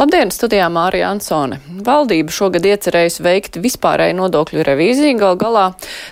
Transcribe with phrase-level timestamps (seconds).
[0.00, 1.58] Labdien, studijā Mārija Ansone.
[1.84, 5.64] Valdība šogad iecerējusi veikt vispārēju nodokļu revīziju, gal galā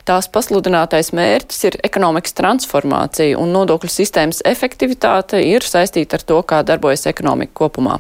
[0.05, 6.61] tās pasludinātais mērķis ir ekonomikas transformācija, un nodokļu sistēmas efektivitāte ir saistīta ar to, kā
[6.61, 7.97] darbojas ekonomika kopumā.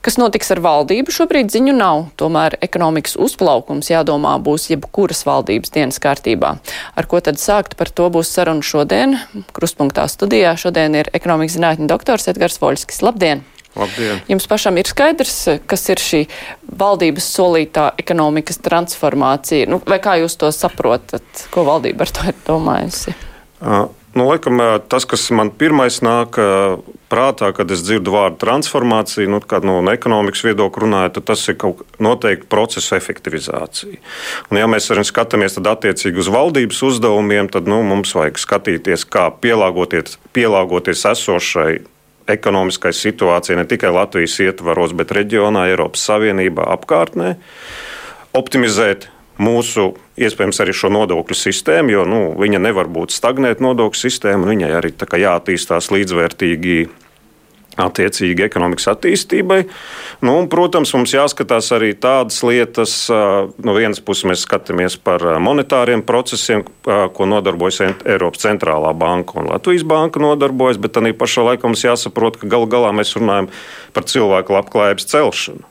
[0.00, 5.98] Kas notiks ar valdību, šobrīd ziņu nav, tomēr ekonomikas uzplaukums jādomā būs jebkuras valdības dienas
[6.00, 6.54] kārtībā.
[6.94, 9.18] Ar ko tad sākt, par to būs saruna šodien.
[9.58, 13.02] Krustpunktā studijā šodien ir ekonomikas zinātņu doktors Edgars Voļskis.
[13.02, 13.42] Labdien!
[13.78, 14.18] Labdien.
[14.28, 15.36] Jums pašam ir skaidrs,
[15.70, 16.24] kas ir šī
[16.80, 19.68] valdības solītā ekonomikas transformācija?
[19.70, 21.46] Nu, vai kā jūs to saprotat?
[21.54, 23.14] Ko valdība ar to ir domājusi?
[23.60, 23.86] Uh,
[24.18, 24.58] nu, laikam,
[24.90, 26.38] tas, kas man pirmais nāk
[27.10, 31.58] prātā, kad es dzirdu vārdu transformācija, nu, kad no ekonomikas viedokļa runājot, tad tas ir
[31.60, 34.02] kaut noteikti procesu efektivizācija.
[34.50, 39.28] Un, ja mēs arī skatāmies attiecīgi uz valdības uzdevumiem, tad nu, mums vajag skatīties, kā
[39.42, 41.80] pielāgoties, pielāgoties esošai
[42.36, 47.34] ekonomiskai situācijai ne tikai Latvijas ietvaros, bet reģionā, Eiropas Savienībā, apkārtnē,
[48.36, 49.08] optimizēt
[49.40, 54.72] mūsu, iespējams, arī šo nodokļu sistēmu, jo nu, viņa nevar būt stagnēta nodokļu sistēma, viņai
[54.76, 54.92] arī
[55.24, 56.80] jāattīstās līdzvērtīgi
[57.78, 59.60] attiecīgi ekonomikas attīstībai.
[60.26, 66.02] Nu, un, protams, mums jāskatās arī tādas lietas, no vienas puses mēs skatāmies par monetāriem
[66.06, 71.86] procesiem, ko nodarbojas Eiropas centrālā banka un Latvijas banka nodarbojas, bet arī pašā laikā mums
[71.86, 73.50] jāsaprot, ka gal galā mēs runājam
[73.94, 75.66] par cilvēku labklājības celšanu.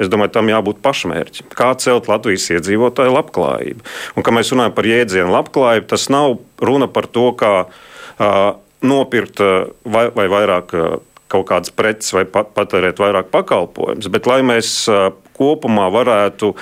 [0.00, 1.50] Es domāju, tam jābūt pašmērķim.
[1.52, 3.84] Kā celt Latvijas iedzīvotāju labklājību?
[4.16, 8.38] Un, kad mēs runājam par jēdzienu labklājību, tas nav runa par to, kā uh,
[8.80, 10.94] nopirkt uh, vai, vai vairāk uh,
[11.32, 14.72] kaut kādas preces vai patērēt vairāk pakalpojumus, bet lai mēs
[15.36, 16.52] kopumā varētu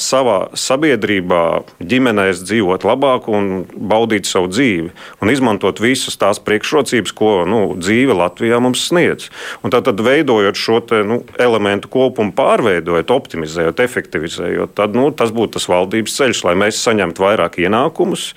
[0.00, 1.44] savā sabiedrībā,
[1.92, 4.90] ģimenēs dzīvot labāk un baudīt savu dzīvi
[5.22, 9.30] un izmantot visas tās priekšrocības, ko nu, dzīve Latvijā mums sniedz.
[9.64, 15.58] Un tātad, veidojot šo te, nu, elementu kopumu, pārveidojot, optimizējot, efektivizējot, tad nu, tas būtu
[15.58, 18.30] tas valdības ceļš, lai mēs saņemtu vairāk ienākumus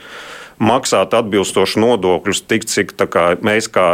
[0.62, 3.88] maksāt atbilstoši nodokļus tik, cik kā mēs, kā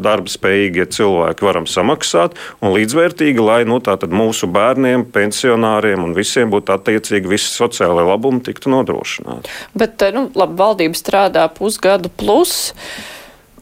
[0.00, 3.80] darba spējīgie cilvēki, varam samaksāt, un līdzvērtīgi, lai nu,
[4.16, 9.52] mūsu bērniem, pensionāriem un visiem būtu attiecīgi visi sociālai labumi tiktu nodrošināti.
[9.76, 12.72] Bet nu, labi, valdība strādā pusgadu plus.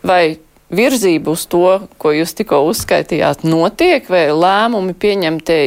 [0.04, 0.36] Vai
[0.72, 5.58] virzība uz to, ko jūs tikko uzskaitījāt, notiek, vai lēmumi pieņemtie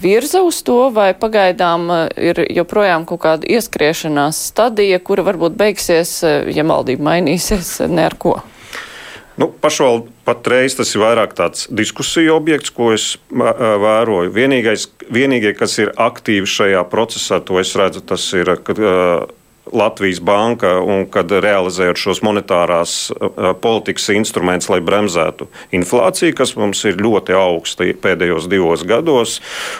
[0.00, 2.00] virza uz to, vai pagaidām e,
[2.30, 8.18] ir joprojām kaut kāda ieskriešanās stadija, kura varbūt beigsies, e, ja valdība mainīsies, ne ar
[8.20, 8.38] ko?
[9.40, 14.30] Nu, Pašvaldība patreiz tas ir vairāk tāds diskusiju objekts, ko es vēroju.
[14.32, 18.76] Vienīgais, vienīgie, kas ir aktīvi šajā procesā, to es redzu, tas ir, ka
[19.72, 22.94] Latvijas banka un kad realizējot šos monetārās
[23.64, 29.38] politikas instrumentus, lai bremzētu inflāciju, kas mums ir ļoti augsta pēdējos divos gados.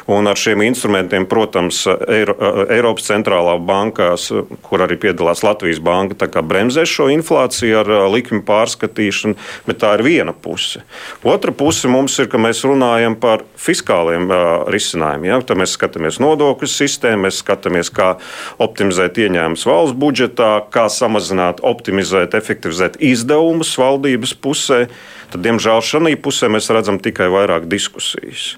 [0.08, 2.36] Un ar šiem instrumentiem, protams, Eiro,
[2.72, 4.30] Eiropas centrālā bankās,
[4.64, 9.36] kur arī piedalās Latvijas banka, bremzē šo inflāciju ar likmi pārskatīšanu,
[9.68, 10.80] bet tā ir viena puse.
[11.24, 14.32] Otra puse mums ir, ka mēs runājam par fiskāliem
[14.72, 15.30] risinājumiem.
[15.34, 15.42] Ja?
[15.44, 18.14] Tad mēs skatāmies nodokļu sistēmu, mēs skatāmies, kā
[18.64, 24.84] optimizēt ieņēmumus valsts budžetā, kā samazināt, optimizēt, efektivizēt izdevumus valdības pusē,
[25.34, 28.54] tad, diemžēl, šajā pusē mēs redzam tikai vairāk diskusijas.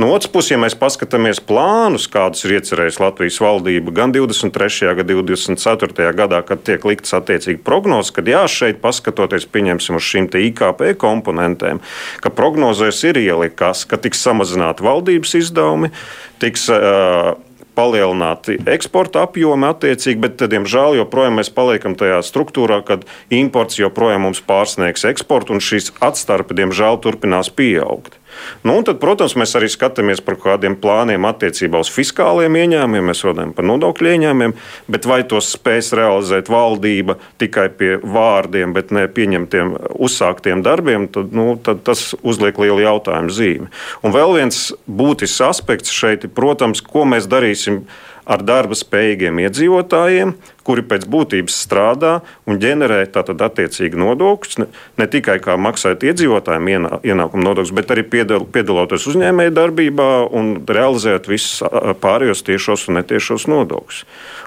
[0.00, 4.94] No otras puses, ja mēs paskatāmies plānus, kādus ir iecerējusi Latvijas valdība gan 23.
[4.96, 6.06] gan 24.
[6.16, 11.82] gadā, kad tiek liktas attiecīgi prognozes, kad jā, šeit paskatoties, pieņemsim uz šīm IKP komponentēm,
[12.24, 15.92] ka prognozēs ir ielikās, ka tiks samazināti valdības izdevumi,
[16.40, 17.34] tiks uh,
[17.80, 24.44] palielināti eksporta apjomi attiecīgi, bet, diemžēl, joprojām mēs paliekam tajā struktūrā, kad imports joprojām mums
[24.44, 28.19] pārsniegs eksportu, un šīs atstarpe, diemžēl, turpinās pieaugt.
[28.66, 33.54] Nu, tad, protams, mēs arī skatāmies par kādiem plāniem attiecībā uz fiskāliem ieņēmumiem, mēs runājam
[33.56, 34.54] par nodokļu ieņēmumiem,
[34.90, 41.34] bet vai tos spēs realizēt valdība tikai pie vārdiem, bet ne pieņemtiem uzsāktiem darbiem, tad,
[41.36, 43.70] nu, tad tas uzliek lielu jautājumu zīmi.
[44.04, 47.84] Un vēl viens būtisks aspekts šeit ir, protams, ko mēs darīsim
[48.30, 50.32] ar darba spējīgiem iedzīvotājiem,
[50.66, 52.12] kuri pēc būtības strādā
[52.46, 54.68] un ģenerē tātad attiecīgi nodokļus, ne,
[55.00, 60.52] ne tikai kā maksāt iedzīvotājiem ienā, ienākumu nodokļus, bet arī piedal, piedaloties uzņēmēju darbībā un
[60.68, 61.64] realizējot visus
[62.02, 64.04] pārējos tiešos un netiešos nodokļus.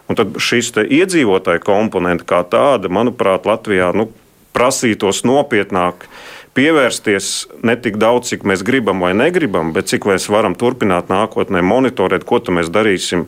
[0.08, 4.08] Un tad šīs iedzīvotāju komponente kā tāda, manuprāt, Latvijā nu,
[4.54, 6.08] prasītos nopietnāk
[6.54, 7.30] pievērsties
[7.66, 12.26] ne tik daudz, cik mēs gribam vai negribam, bet cik mēs varam turpināt nākotnē monitorēt,
[12.30, 13.28] ko mēs darīsim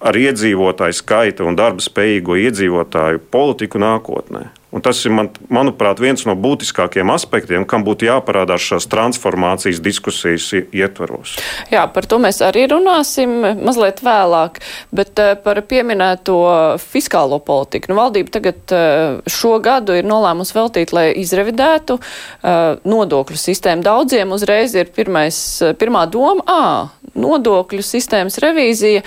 [0.00, 4.48] ar iedzīvotāju skaita un darba spējīgo iedzīvotāju politiku nākotnē.
[4.70, 10.46] Un tas ir, man, manuprāt, viens no būtiskākajiem aspektiem, kam būtu jāparādās šās transformācijas diskusijas
[10.54, 11.34] ietvaros.
[11.72, 14.60] Jā, par to mēs arī runāsim mazliet vēlāk,
[14.94, 16.38] bet eh, par pieminēto
[16.84, 17.90] fiskālo politiku.
[17.90, 23.82] Nu, valdība tagad eh, šo gadu ir nolēmusi veltīt, lai izrevidētu uh, nodokļu sistēmu.
[23.84, 25.36] Daudziem uzreiz ir pirmais,
[25.80, 29.02] pirmā doma, ā, nodokļu sistēmas revīzija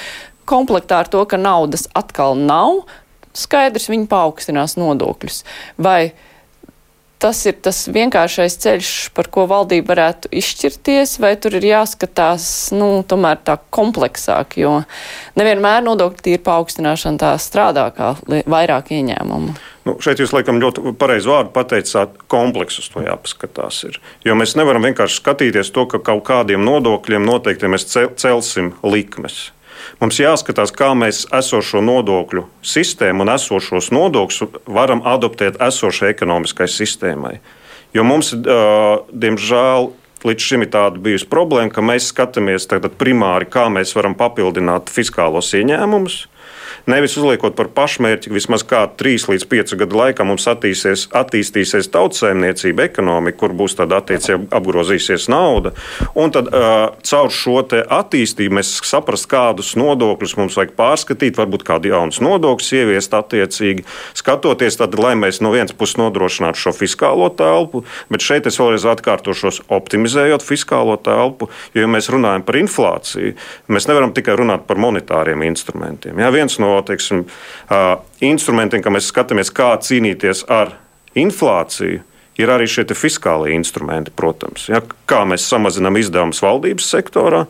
[0.50, 2.84] komplektā ar to, ka naudas atkal nav,
[3.34, 5.42] skaidrs, viņi paaugstinās nodokļus.
[5.82, 6.14] Vai
[7.24, 12.46] tas ir tas vienkāršais ceļš, par ko valdība varētu izšķirties, vai tur ir jāskatās,
[12.76, 14.82] nu, tomēr tā kompleksāk, jo
[15.40, 19.56] nevienmēr nodokļu tīra paaugstināšana tā strādā kā vairāk ieņēmumu.
[19.88, 23.82] Nu, šeit jūs laikam ļoti pareizi vārdu pateicāt, kompleksus to jāpaskatās.
[23.88, 24.00] Ir.
[24.28, 29.46] Jo mēs nevaram vienkārši skatīties to, ka kaut kādiem nodokļiem noteikti mēs celsim likmes.
[30.02, 37.38] Mums jāskatās, kā mēs esošo nodokļu sistēmu un esošos nodokļus varam adaptēt esošai ekonomiskai sistēmai.
[37.94, 39.92] Jo mums, diemžēl,
[40.24, 45.54] līdz šim ir tāda bijusi problēma, ka mēs skatāmies primāri, kā mēs varam papildināt fiskālos
[45.54, 46.24] ieņēmumus
[46.90, 51.90] nevis uzliekot par pašmērķi, ka vismaz kādu 3 līdz 5 gadu laikā mums attīstīsies, attīstīsies
[51.94, 55.74] tautsēmniecība, ekonomika, kur būs tāda attiecīgi apgrozīsies nauda.
[56.20, 61.94] Un tad uh, caur šo attīstību mēs saprast, kādus nodokļus mums vajag pārskatīt, varbūt kādu
[61.94, 63.86] jaunu nodokļu ieviest attiecīgi,
[64.18, 68.86] skatoties, tad, lai mēs no vienas puses nodrošinātu šo fiskālo telpu, bet šeit es vēlreiz
[68.90, 73.34] atkārtošos, optimizējot fiskālo telpu, jo, ja mēs runājam par inflāciju,
[73.74, 76.20] mēs nevaram tikai runāt par monetāriem instrumentiem.
[76.20, 77.26] Jā, viens no teiksim,
[78.24, 80.76] instrumentiem, kā mēs skatāmies, kā cīnīties ar
[81.20, 82.02] inflāciju,
[82.42, 84.68] ir arī šie fiskālie instrumenti, protams.
[84.72, 87.46] Ja, kā mēs samazinām izdevumus valdības sektorā,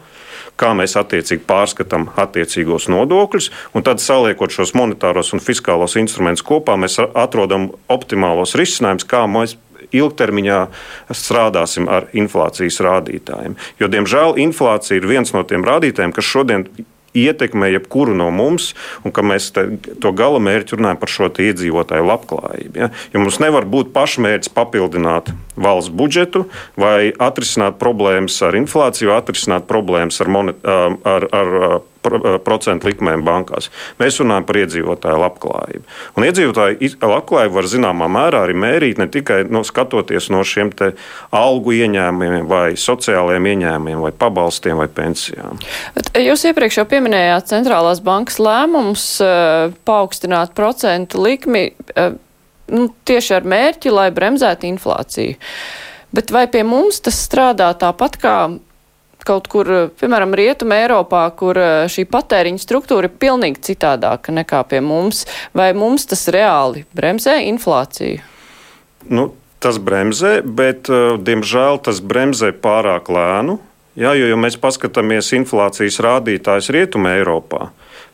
[0.59, 6.75] kā mēs attiecīgi pārskatām attiecīgos nodokļus, un tad saliekot šos monetāros un fiskālos instrumentus kopā,
[6.77, 9.57] mēs atrodam optimālos risinājumus, kā mēs
[9.93, 10.59] ilgtermiņā
[11.13, 13.57] strādāsim ar inflācijas rādītājiem.
[13.81, 16.67] Jo, diemžēl, inflācija ir viens no tiem rādītājiem, kas šodien
[17.17, 18.71] ietekmē jebkuru no mums,
[19.05, 19.65] un ka mēs te,
[20.01, 22.83] to gala mērķi runājam par šo iedzīvotāju labklājību.
[22.83, 22.91] Ja?
[23.13, 26.47] Jo mums nevar būt pašmērķis papildināt valsts budžetu
[26.79, 31.57] vai atrisināt problēmas ar inflāciju, atrisināt problēmas ar, monet, ar, ar
[32.03, 33.69] procentu likmēm bankās.
[33.99, 35.83] Mēs runājam par iedzīvotāju labklājību.
[36.17, 40.71] Un iedzīvotāju labklājību var zināmā mērā arī mērīt ne tikai no, skatoties no šiem
[41.33, 45.59] algu ieņēmumiem, vai sociālajiem ieņēmumiem, vai pabalstiem, vai pensijām.
[45.95, 52.15] Bet jūs iepriekš jau pieminējāt centrālās bankas lēmums uh, paaugstināt procentu likmi uh,
[52.73, 55.37] nu, tieši ar mērķi, lai bremzētu inflāciju.
[56.13, 58.37] Bet vai pie mums tas strādā tāpat kā
[59.27, 64.81] kaut kur, piemēram, Rietuma Eiropā, kur eh, šī patēriņa struktūra ir pilnīgi citādāka nekā pie
[64.83, 65.23] mums,
[65.55, 68.21] vai mums tas reāli bremzē inflāciju?
[69.11, 69.31] Nu,
[69.63, 73.59] tas bremzē, bet, eh, diemžēl, tas bremzē pārāk lēnu.
[73.93, 77.67] Jā, jo, ja mēs paskatāmies inflācijas rādītājus Rietumē Eiropā,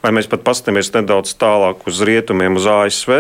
[0.04, 3.14] vai mēs pat paskatāmies nedaudz tālāk uz rietumiem, uz ASV,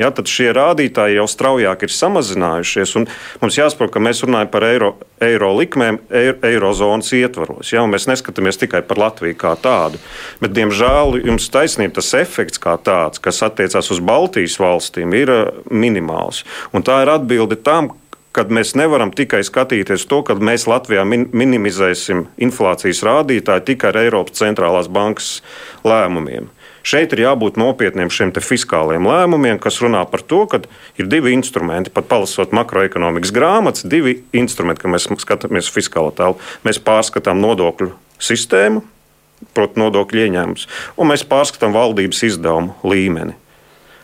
[0.00, 2.94] ja, tad šie rādītāji jau straujāk ir samazinājušies.
[3.42, 4.90] Mums jāsaprot, ka mēs runājam par eiro,
[5.22, 7.72] eiro likmēm eiro, eirozonas ietvaros.
[7.74, 10.00] Ja, mēs neskatāmies tikai par Latviju kā tādu.
[10.42, 15.42] Bet, diemžēl, jums taisnība tas efekts kā tāds, kas attiecās uz Baltijas valstīm, ir uh,
[15.70, 16.44] minimāls.
[16.72, 17.92] Un tā ir atbilde tam,
[18.32, 24.00] kad mēs nevaram tikai skatīties to, ka mēs Latvijā min minimizēsim inflācijas rādītāju tikai ar
[24.06, 25.40] Eiropas centrālās bankas
[25.84, 26.48] lēmumiem.
[26.82, 30.62] Šeit ir jābūt nopietniem šiem fiskāliem lēmumiem, kas runā par to, ka
[30.98, 36.42] ir divi instrumenti, pat palasot makroekonomikas grāmatas, divi instrumenti, kad mēs skatāmies fiskālo telpu.
[36.66, 38.82] Mēs pārskatām nodokļu sistēmu,
[39.54, 40.66] proti, nodokļu ieņēmumus,
[40.98, 43.38] un mēs pārskatām valdības izdevumu līmeni.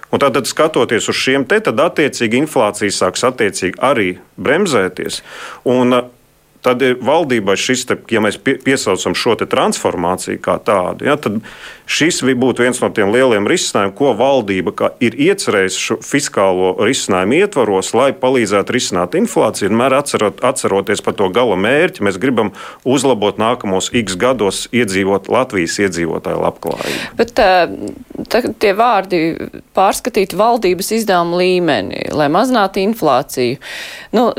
[0.08, 5.20] Un tad, skatoties uz šiem te, tad attiecīgi inflācija sāks attiecīgi arī bremzēties.
[5.68, 5.92] Un
[6.62, 11.38] tad ir valdībai šis, te, ja mēs piesaucam šo transformāciju kā tādu, ja, tad
[11.88, 17.92] šis būtu viens no tiem lieliem risinājumiem, ko valdība ir iecerējusi šo fiskālo risinājumu ietvaros,
[17.96, 19.70] lai palīdzētu risināt inflāciju.
[19.70, 22.52] Vienmēr atcerot, atceroties par to gala mērķi, mēs gribam
[22.88, 27.10] uzlabot nākamos x gados iedzīvot Latvijas iedzīvotāju labklājību.
[27.18, 27.50] Bet tā,
[28.60, 29.22] tie vārdi
[29.76, 33.60] pārskatīt valdības izdevumu līmeni, lai mazinātu inflāciju.
[34.16, 34.30] Nu,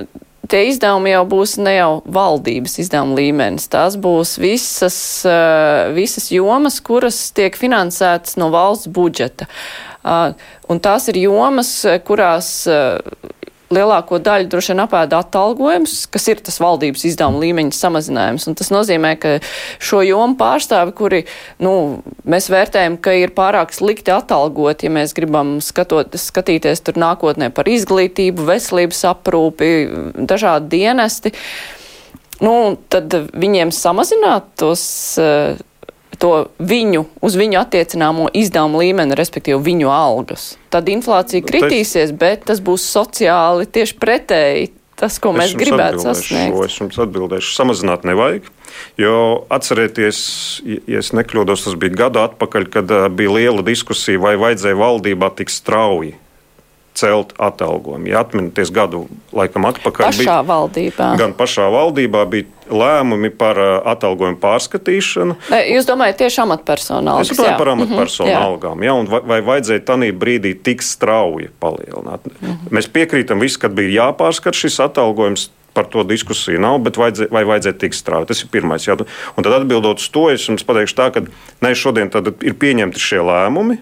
[0.47, 6.79] tie izdevumi jau būs ne jau valdības izdevuma līmenis, tās būs visas, eh, visas jomas,
[6.79, 9.49] kuras tiek finansētas no valsts budžeta.
[10.03, 10.31] Ah,
[10.69, 12.99] un tās ir jomas, kurās eh,
[13.73, 18.47] lielāko daļu droši vien apēda atalgojums, kas ir tas valdības izdevuma līmeņa samazinājums.
[18.49, 19.35] Un tas nozīmē, ka
[19.77, 21.21] šo jomu pārstāvi, kuri,
[21.63, 21.73] nu,
[22.29, 27.69] mēs vērtējam, ka ir pārāk slikti atalgot, ja mēs gribam skatot, skatīties tur nākotnē par
[27.69, 29.71] izglītību, veselības aprūpi,
[30.17, 31.33] dažādi dienesti,
[32.45, 32.53] nu,
[32.89, 34.83] tad viņiem samazināt tos
[35.21, 35.57] uh,
[36.19, 40.51] to viņu, uz viņu attiecināmo izdevumu līmeni, respektīvi viņu algas.
[40.73, 44.69] Tad inflācija nu, kritīsies, bet tas būs sociāli tieši pretēji.
[44.99, 46.51] Tas, ko mēs gribētu sasniegt.
[46.51, 48.49] Šo, es jums atbildēšu, samazināt nevajag.
[48.99, 50.19] Jo atcerieties,
[50.67, 55.55] ja es nekļūdos, tas bija gadu atpakaļ, kad bija liela diskusija, vai vajadzēja valdībā tik
[55.55, 56.17] strauji
[56.99, 58.09] celt atalgojumu.
[58.11, 61.09] Ja atminaties gadu laikam atpakaļ, pašā bija, valdībā.
[61.19, 65.37] gan pašā valdībā bija lēmumi par uh, atalgojumu pārskatīšanu.
[65.73, 67.31] Jūs domājat tieši amatpersonu algas?
[67.31, 70.83] Es runāju par amatpersonu mm -hmm, algām, ja, un vai, vai vajadzēja tanī brīdī tik
[70.85, 72.25] strauji palielināt.
[72.25, 72.75] Mm -hmm.
[72.77, 77.43] Mēs piekrītam visu, kad bija jāpārskata šis atalgojums, par to diskusiju nav, bet vajadzē, vai
[77.47, 78.27] vajadzētu tik strauji.
[78.31, 79.11] Tas ir pirmais jautājums.
[79.37, 81.21] Un tad atbildot uz to, es jums pateikšu tā, ka
[81.61, 83.77] ne šodien ir pieņemti šie lēmumi.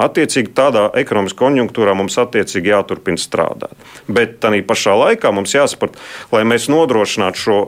[0.00, 3.74] Attiecīgi tādā ekonomiskā konjunktūrā mums attiecīgi jāturpina strādāt.
[4.08, 5.98] Bet tā pašā laikā mums jāsaprot,
[6.32, 7.58] lai mēs nodrošinātu šo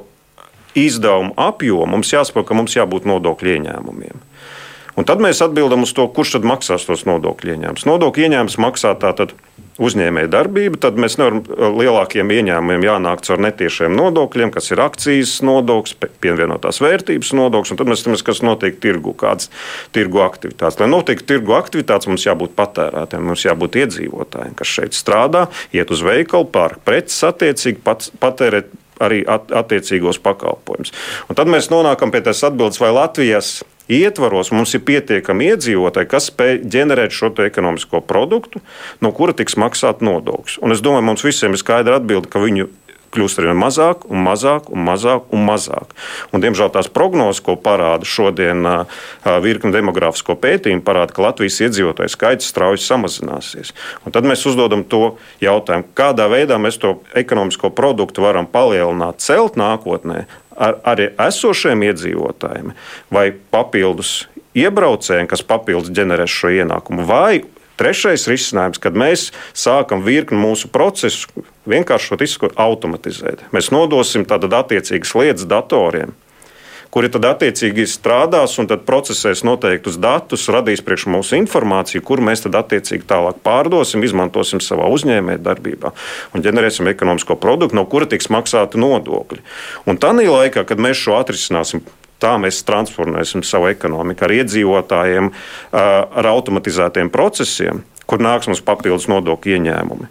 [0.74, 4.22] izdevumu apjomu, mums jāsaprot, ka mums jābūt nodokļu ieņēmumiem.
[4.94, 7.86] Un tad mēs atbildam uz to, kurš tad maksās tos nodokļu ieņēmumus.
[7.88, 9.34] Nodokļu ieņēmums maksā tātad
[9.82, 15.34] uzņēmēja darbība, tad mēs nevaram eh, lielākiem ieņēmumiem jānāk caur netiešiem nodokļiem, kas ir akcijas
[15.46, 19.50] nodoklis, pievienotās vērtības nodoklis, un tad mēs skatāmies, kas notiek tirgu, kādas
[19.94, 20.78] tirgu aktivitātes.
[20.82, 26.04] Lai notiktu tirgu aktivitātes, mums jābūt patērētājiem, mums jābūt iedzīvotājiem, kas šeit strādā, iet uz
[26.06, 27.82] veikalu, pērk preces, attiecīgi
[28.22, 28.72] patērēt
[29.02, 30.94] arī attiecīgos pakalpojumus.
[31.28, 36.30] Un tad mēs nonākam pie tās atbildes, vai Latvijas ietvaros mums ir pietiekami iedzīvotāji, kas
[36.30, 38.62] spēj ģenerēt šo ekonomisko produktu,
[39.04, 40.60] no kura tiks maksāt nodokļus.
[40.64, 42.70] Un es domāju, mums visiem ir skaidra atbilde, ka viņu
[43.14, 45.94] kļūst ar vien mazāk un mazāk un mazāk un mazāk.
[46.32, 48.66] Un, diemžēl tās prognozes, ko parāda šodien
[49.44, 53.72] virkni demogrāfisko pētījumu, parāda, ka Latvijas iedzīvotāju skaits strauji samazināsies.
[54.04, 59.58] Un tad mēs uzdodam to jautājumu, kādā veidā mēs to ekonomisko produktu varam palielināt, celt
[59.60, 62.74] nākotnē, ar arī esošiem iedzīvotājiem,
[63.14, 67.42] vai papildus iebraucējiem, kas papildus ģenerēs šo ienākumu, vai
[67.80, 73.46] trešais risinājums, kad mēs sākam virkni mūsu procesu vienkāršot, izskot, automatizēt.
[73.54, 76.14] Mēs nodosim tātad attiecīgas lietas datoriem
[76.94, 82.54] kuri tad attiecīgi strādās un procesēs noteiktus datus, radīs priekš mums informāciju, kur mēs tad
[82.60, 85.90] attiecīgi tālāk pārdosim, izmantosim savā uzņēmējdarbībā
[86.34, 89.42] un ģenerēsim ekonomisko produktu, no kura tiks maksāti nodokļi.
[89.90, 91.82] Un tā laikā, kad mēs šo atrisināsim,
[92.22, 95.30] tā mēs transformēsim savu ekonomiku ar iedzīvotājiem,
[95.72, 100.10] ar automatizētiem procesiem, kur nāks mums papildus nodokļu ieņēmumi.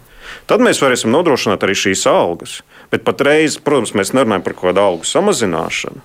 [0.50, 2.58] Tad mēs varēsim nodrošināt arī šīs algas.
[2.92, 6.02] Bet patreiz, protams, mēs nerunājam par kaut kādu algu samazināšanu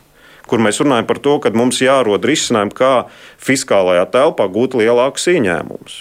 [0.50, 2.94] kur mēs runājam par to, ka mums jārod risinājumi, kā
[3.46, 6.00] fiskālajā telpā gūt lielākus ieņēmumus.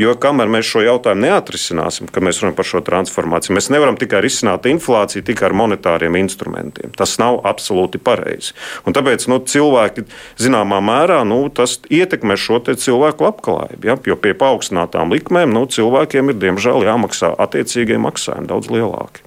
[0.00, 4.22] Jo kamēr mēs šo jautājumu neatrisināsim, kad mēs runājam par šo transformāciju, mēs nevaram tikai
[4.24, 6.94] risināt inflāciju tikai ar monetāriem instrumentiem.
[6.96, 8.54] Tas nav absolūti pareizi.
[8.88, 10.06] Un tāpēc nu, cilvēki
[10.40, 13.90] zināmā mērā nu, ietekmē šo cilvēku labklājību.
[13.90, 13.98] Ja?
[14.06, 19.24] Jo pie paaugstinātām likmēm nu, cilvēkiem ir diemžēl jāmaksā attiecīgie maksājumi daudz lielāki.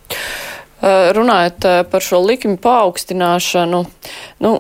[0.83, 3.85] Runājot eh, par šo likmi paaugstināšanu,
[4.43, 4.51] nu,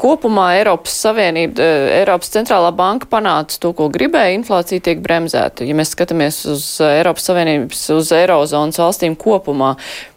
[0.00, 5.66] kopumā Eiropas Savienība, eh, Eiropas centrālā banka panāca to, ko gribēja, inflācija tiek bremzēta.
[5.66, 9.76] Ja mēs skatāmies uz Eiropas Savienības, uz Eirozonas valstīm kopumā,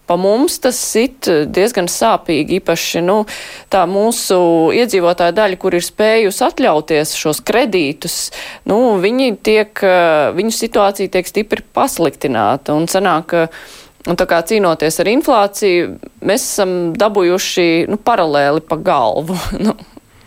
[0.09, 3.25] pa mums tas sit diezgan sāpīgi, īpaši, nu,
[3.69, 4.39] tā mūsu
[4.73, 8.31] iedzīvotāja daļa, kur ir spējusi atļauties šos kredītus,
[8.65, 9.83] nu, viņi tiek,
[10.33, 12.73] viņu situācija tiek stipri pasliktināta.
[12.73, 13.45] Un sanāk, ka
[14.07, 19.35] Un tā kā cīnoties ar inflāciju, mēs esam dabūjuši nu, paralēli pa galvu.
[19.65, 19.75] nu,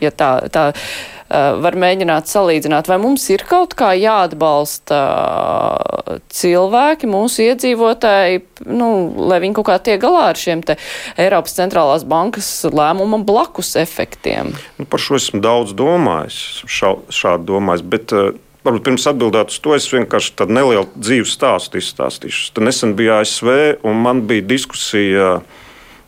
[0.03, 7.09] ja tā, tā uh, var mēģināt salīdzināt, vai mums ir kaut kā jāatbalsta uh, cilvēki,
[7.09, 8.91] mūsu iedzīvotāji, nu,
[9.31, 10.77] lai viņi kaut kā tiek galā ar šiem te
[11.17, 14.53] Eiropas centrālās bankas lēmuma blakus efektiem.
[14.77, 19.59] Nu, par šo esmu daudz domājis, šā, šādi domājis, bet uh, Varbūt pirms atbildēt uz
[19.59, 22.53] to, es vienkārši tādu nelielu dzīves stāstu izstāstīšu.
[22.55, 23.49] Tad nesen bija ASV,
[23.83, 25.31] un man bija diskusija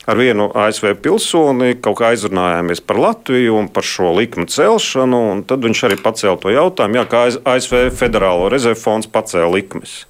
[0.06, 1.75] ar vienu ASV pilsoni.
[1.82, 5.25] Kaut kā aizrunājāmies par Latviju un par šo likmu celšanu.
[5.50, 7.25] Tad viņš arī pacēla to jautājumu, jā, kā
[7.56, 10.04] ASV Federālo rezervu fonds pacēla likmes.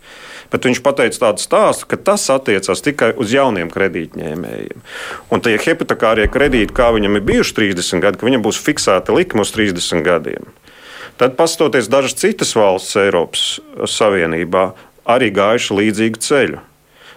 [0.52, 4.84] Bet viņš teica tādu stāstu, ka tas attiecās tikai uz jauniem kredītņēmējiem.
[5.32, 9.42] Un tie hipotekārie kredīti, kā viņam ir bijuši 30 gadi, ka viņam būs fiksēta likme
[9.42, 10.52] uz 30 gadiem.
[11.16, 13.44] Tad, pastoties dažas citas valsts Eiropas
[13.86, 14.72] Savienībā,
[15.06, 16.62] arī gājuši līdzīgu ceļu.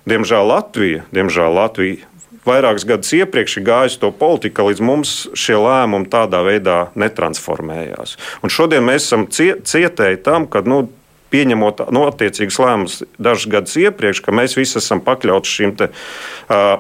[0.08, 2.06] Diemžēl Latvija, diemžēl Latvija
[2.48, 8.16] vairākus gadus iepriekš ir gājusi to politiku, ka līdz mums šie lēmumi tādā veidā netransformējās.
[8.46, 10.86] Un šodien mēs esam cietēji tam, ka nu,
[11.34, 16.78] pieņemot nu, attiecīgas lēmumus dažus gadus iepriekš, ka mēs visi esam pakļauti šīm te, uh,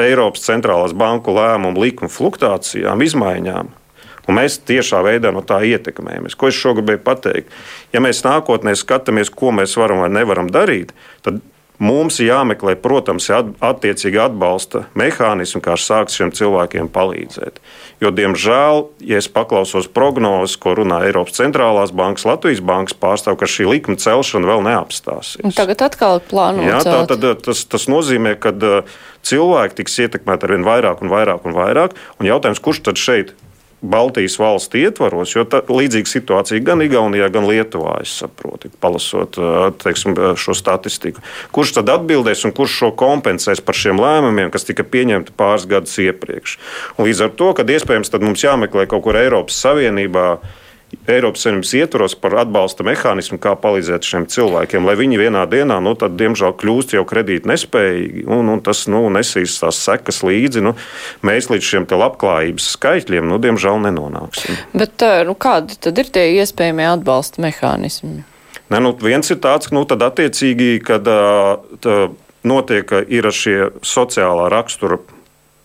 [0.00, 3.68] Eiropas centrālās banku lēmumu likuma fluktuācijām, izmaiņām.
[4.28, 6.36] Un mēs tiešā veidā no tā ietekmējamies.
[6.38, 7.56] Ko es šogad gribēju pateikt?
[7.92, 10.94] Ja mēs nākotnē skatāmies, ko mēs varam vai nevaram darīt,
[11.26, 11.42] tad
[11.82, 17.58] Mums jāmeklē, protams, attiecīgi atbalsta mehānismi, kā sākt šiem cilvēkiem palīdzēt.
[17.98, 23.50] Jo, diemžēl, ja es paklausos prognozes, ko runā Eiropas centrālās bankas, Latvijas bankas pārstāv, ka
[23.50, 25.42] šī likuma celšana vēl neapstāsies.
[25.42, 26.70] Un tagad atkal plānots.
[26.70, 28.94] Jā, tā tad eh, tas, tas nozīmē, ka eh,
[29.26, 31.98] cilvēki tiks ietekmēti ar vien vairāk un vairāk un vairāk.
[32.22, 33.34] Un jautājums, kurš tad šeit
[33.84, 39.36] Baltijas valstu ietvaros, jo tā, līdzīga situācija gan Igaunijā, gan Lietuvā, es saprotu, palasot
[39.82, 41.22] teiksim, šo statistiku.
[41.54, 45.98] Kurš tad atbildēs un kurš šo kompensēs par šiem lēmumiem, kas tika pieņemti pāris gadus
[46.00, 46.58] iepriekš?
[46.96, 50.28] Un līdz ar to, kad iespējams mums jāmeklē kaut kur Eiropas Savienībā
[51.08, 55.92] Eiropas Savienības ietvaros par atbalsta mehānismu, kā palīdzēt šiem cilvēkiem, lai viņi vienā dienā, nu,
[55.98, 60.62] tad, diemžēl, kļūst jau kredīt nespējīgi, un, un tas nu, nesīs tās sekas līdzi.
[60.64, 60.74] Nu,
[61.26, 64.60] mēs līdz šiem labklājības skaitļiem, nu, diemžēl, nenonāksim.
[64.72, 68.22] Bet nu, kādi tad ir tie iespējamie atbalsta mehānismi?
[68.72, 71.98] Ne, nu, viens ir tāds, ka nu, attiecīgi, kad tā,
[72.48, 75.00] notiek ir šie sociālā rakstura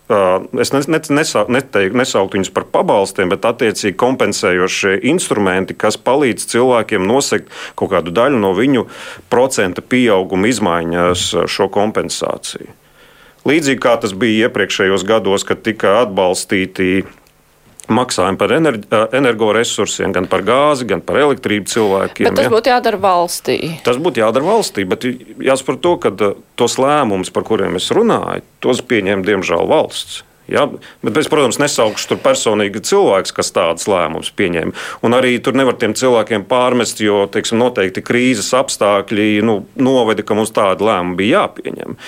[0.09, 8.13] es nesauktu viņus par pabalstiem, bet attiecīgi kompensējošie instrumenti, kas palīdz cilvēkiem nosegt kaut kādu
[8.15, 8.87] daļu no viņu
[9.29, 12.73] procenta pieauguma izmaiņas šo kompensāciju.
[13.47, 17.05] Līdzīgi kā tas bija iepriekšējos gados, kad tika atbalstīti
[17.93, 22.29] maksājumi par energoresursiem, gan par gāzi, gan par elektrību cilvēkiem.
[22.29, 22.53] Bet tas ja?
[22.53, 23.59] būtu jādara valstī.
[23.85, 25.05] Tas būtu jādara valstī, bet
[25.43, 26.13] jāsaprot to, ka
[26.59, 30.23] tos lēmumus, par kuriem es runāju, tos pieņem diemžēl valsts.
[30.49, 30.65] Ja?
[31.05, 34.73] Bet es, protams, nesaukšu tur personīgi cilvēks, kas tādas lēmumus pieņēma.
[35.05, 40.37] Un arī tur nevar tiem cilvēkiem pārmest, jo teiksim, noteikti krīzes apstākļi nu, noveda, ka
[40.37, 41.99] mums tāda lēmuma bija jāpieņem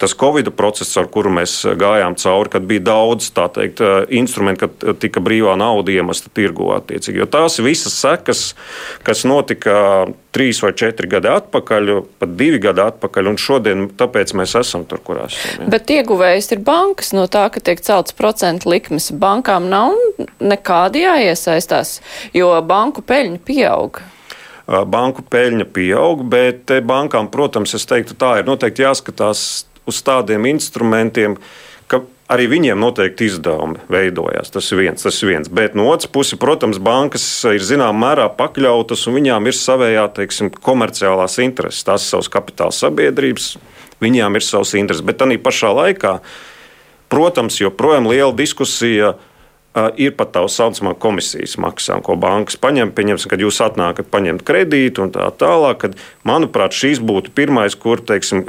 [0.00, 3.82] tas Covid process, ar kuru mēs gājām cauri, kad bija daudz teikt,
[4.16, 7.20] instrumentu, kad tika brīvā nauda iemesta tirgu attiecīgi.
[7.20, 8.44] Jo tās visas sekas,
[9.04, 9.74] kas notika
[10.32, 15.02] trīs vai četri gadi atpakaļ, pat divi gadi atpakaļ, un šodien tāpēc mēs esam tur,
[15.04, 15.66] kur esam.
[15.66, 15.68] Ja.
[15.76, 19.10] Bet ieguvējs ir bankas no tā, ka tiek celts procentu likmes.
[19.12, 19.98] Bankām nav
[20.40, 21.98] nekādi jāiesaistās,
[22.32, 24.08] jo banku peļņa pieauga
[24.86, 31.36] banku peļņa pieaug, bet bankām, protams, es teiktu, tā ir noteikti jāskatās uz tādiem instrumentiem,
[31.90, 34.52] ka arī viņiem noteikti izdevumi veidojās.
[34.54, 35.02] Tas ir viens.
[35.02, 35.50] Tas ir viens.
[35.50, 40.52] Bet no otras puses, protams, bankas ir zināmā mērā pakļautas un viņām ir savējā teiksim,
[40.54, 41.86] komerciālās intereses.
[41.86, 43.56] Tās ir savas kapitāla sabiedrības,
[44.02, 45.06] viņām ir savas intereses.
[45.06, 46.20] Bet tā pašā laikā,
[47.10, 49.29] protams, joprojām liela diskusija ir
[50.00, 52.90] ir pat tā saucamā komisijas maksā, ko bankas paņem.
[52.94, 55.78] Pieņemsim, kad jūs atnākat paņemt kredītu un tā tālāk.
[55.84, 55.94] Kad,
[56.26, 58.42] manuprāt, šīs būtu pirmais, kur teiksim,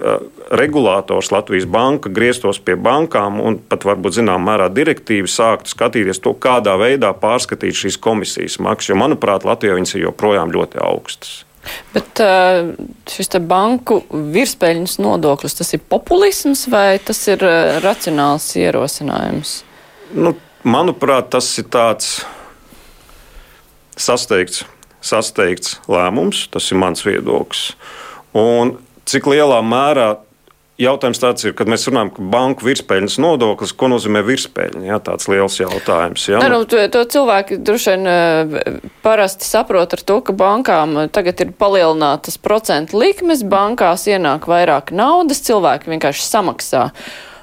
[0.50, 6.34] regulators Latvijas banka grieztos pie bankām un pat varbūt zināmā mērā direktīvi sāktu skatīties to,
[6.34, 8.92] kādā veidā pārskatīt šīs komisijas maksas.
[8.92, 11.42] Jo, manuprāt, Latvijā viņas ir joprojām ļoti augstas.
[11.94, 12.18] Bet
[13.06, 17.46] šis banku virspēļņas nodoklis, tas ir populisms vai tas ir
[17.84, 19.60] racionāls ierosinājums?
[20.18, 22.20] Nu, Manuprāt, tas ir tāds
[23.98, 24.66] sasteigts,
[25.02, 27.72] sasteigts lēmums, tas ir mans viedoklis.
[28.38, 28.78] Un
[29.10, 30.12] cik lielā mērā
[30.82, 34.84] jautājums tāds ir, kad mēs runājam par banku virspēļņas nodoklis, ko nozīmē virspēļņa?
[34.88, 36.28] Jā, tāds liels jautājums.
[36.30, 36.42] Jā.
[36.52, 41.56] Nu, to, to cilvēki droši vien eh, parasti saprot ar to, ka bankām tagad ir
[41.58, 46.88] palielinātas procentu likmes, bankās ienāk vairāk naudas, cilvēki vienkārši samaksā.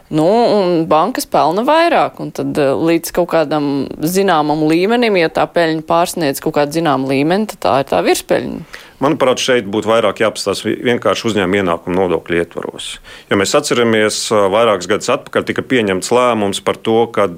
[0.08, 3.64] Nu, un bankas pelna vairāk, un tad eh, līdz kaut kādam
[4.00, 8.62] zināmam līmenim, ja tā peļņa pārsniedz kaut kādu zināmu līmeni, tad tā ir tā virspeļņa.
[9.04, 12.86] Manuprāt, šeit būtu vairāk jāapstāsta vienkārši uzņēmuma ienākuma nodokļu ietvaros.
[13.28, 17.28] Ja mēs atceramies, eh, vairākus gadus atpakaļ tika pieņemts lēmums par to, ka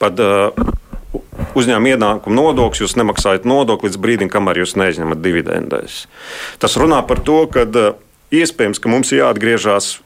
[0.00, 0.18] pat
[1.54, 6.06] uzņēmuma ienākuma nodoklis jūs nemaksājat nodokli līdz brīdim, kamēr jūs neizņemat dividendēs.
[6.58, 7.68] Tas runā par to, ka
[8.32, 9.98] iespējams, ka mums jāatgriežas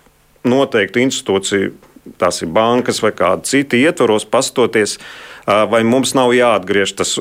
[0.48, 1.72] noteiktu institūciju,
[2.20, 4.98] tās ir bankas vai kāda cita ietvaros, pastoties,
[5.46, 7.16] vai mums nav jāatgriež tas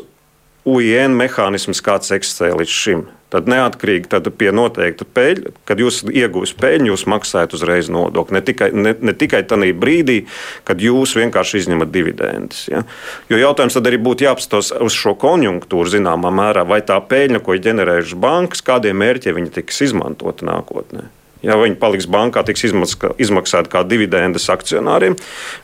[0.65, 3.05] UIN mehānisms, kāds eksistē līdz šim.
[3.33, 8.37] Tad neatkarīgi tad pie noteikta peļņa, kad jūs iegūstat peļņu, jūs maksājat uzreiz nodokli.
[8.37, 10.21] Ne tikai, ne, ne tikai tajā brīdī,
[10.65, 12.63] kad jūs vienkārši izņemat dividendus.
[12.71, 12.85] Ja?
[13.29, 17.57] Jo jautājums tad arī būtu jāapstāsta uz šo konjunktūru zināmā mērā, vai tā peļņa, ko
[17.67, 21.09] ģenerējušas bankas, kādiem mērķiem viņi tiks izmantota nākotnē.
[21.45, 25.17] Ja viņi paliks bankā, tiks izmaksāti kā dividendes akcionāriem,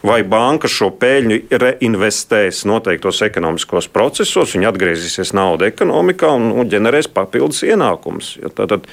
[0.06, 7.10] vai banka šo peļņu reinvestēs noteiktos ekonomiskos procesos, viņi atgriezīsies nauda ekonomikā un nu, ģenerēs
[7.14, 8.36] papildus ienākumus.
[8.44, 8.86] Ja, tātad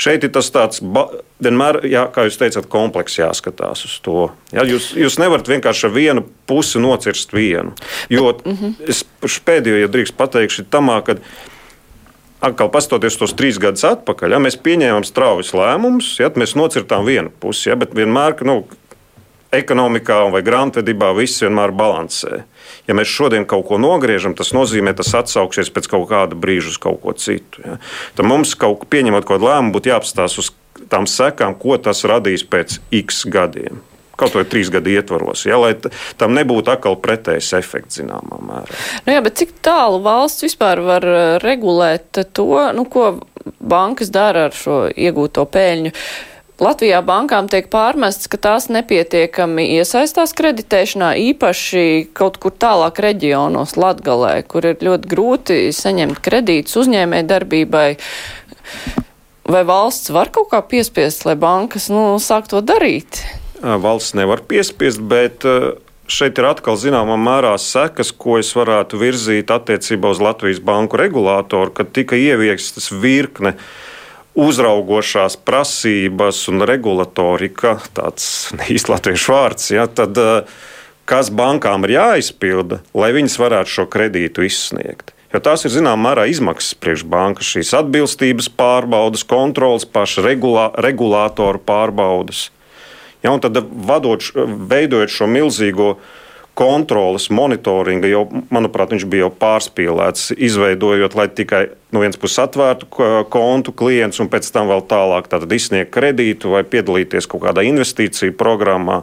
[0.00, 0.82] šeit ir tas tāds.
[1.42, 4.28] Vienmēr, jā, kā jūs teicat, komplekss jāskatās uz to.
[4.54, 7.74] Ja, jūs, jūs nevarat vienkārši ar vienu pusi nocirst vienu.
[8.10, 8.74] Jo -hmm.
[8.88, 9.04] es
[9.46, 11.16] pēdējo, ja drīkst pateikt, ir tamā, ka
[12.42, 17.32] atkal pastoties tos trīs gadus atpakaļ, ja, mēs pieņēmām straujas lēmumus, ja, mēs nocirtām vienu
[17.42, 18.62] pusi, ja, bet vienmēr nu,
[19.52, 22.42] ekonomikā vai grāmatvedībā viss vienmēr balansē.
[22.88, 26.80] Ja mēs šodien kaut ko nogriežam, tas nozīmē, tas atsauksies pēc kaut kāda brīža uz
[26.80, 27.62] kaut ko citu.
[27.66, 27.76] Ja.
[28.16, 30.52] Tad mums, kaut, pieņemot kādu lēmumu, būtu jāapstāsta uz
[30.90, 33.82] tām sekām, ko tas radīs pēc x gadiem
[34.22, 35.74] kaut vai trīs gadu ietvaros, ja, lai
[36.20, 38.82] tam nebūtu atkal pretējs efekts zināmā mērā.
[39.06, 43.16] Nu jā, bet cik tālu valsts vispār var uh, regulēt to, nu, ko
[43.58, 45.94] bankas dara ar šo iegūto pēļņu?
[46.62, 54.36] Latvijā bankām tiek pārmests, ka tās nepietiekami iesaistās kreditēšanā, īpaši kaut kur tālāk reģionos, Latgalē,
[54.46, 57.88] kur ir ļoti grūti saņemt kredītus uzņēmē darbībai.
[59.50, 63.24] Vai valsts var kaut kā piespiest, lai bankas nu, sāk to darīt?
[63.62, 65.46] Valsts nevar piespiest, bet
[66.10, 71.72] šeit ir atkal zināmā mērā sekas, ko es varētu virzīt attiecībā uz Latvijas banku regulātoru,
[71.74, 73.54] kad tika ieviestas virkne
[74.38, 78.26] uzraugošās prasības un regulatorika, tāds
[78.74, 80.18] īsti latviešu vārds, ja, tad
[81.08, 85.12] kas bankām ir jāizpilda, lai viņas varētu šo kredītu izsniegt.
[85.32, 91.60] Jo tās ir zināmā mērā izmaksas priekš bankas, šīs atbilstības pārbaudas, kontrolas, paša regulā, regulātoru
[91.64, 92.50] pārbaudas.
[93.22, 94.24] Ja, tad vadot,
[94.70, 95.94] veidojot šo milzīgo
[96.54, 101.62] kontrolas, monitoringa, jau, manuprāt, viņš bija jau pārspīlēts, izveidojot, lai tikai
[101.92, 102.88] no vienas puses atvērtu
[103.32, 109.02] kontu klients un pēc tam vēl tālāk izsniegt kredītu vai piedalīties kaut kādā investīciju programmā.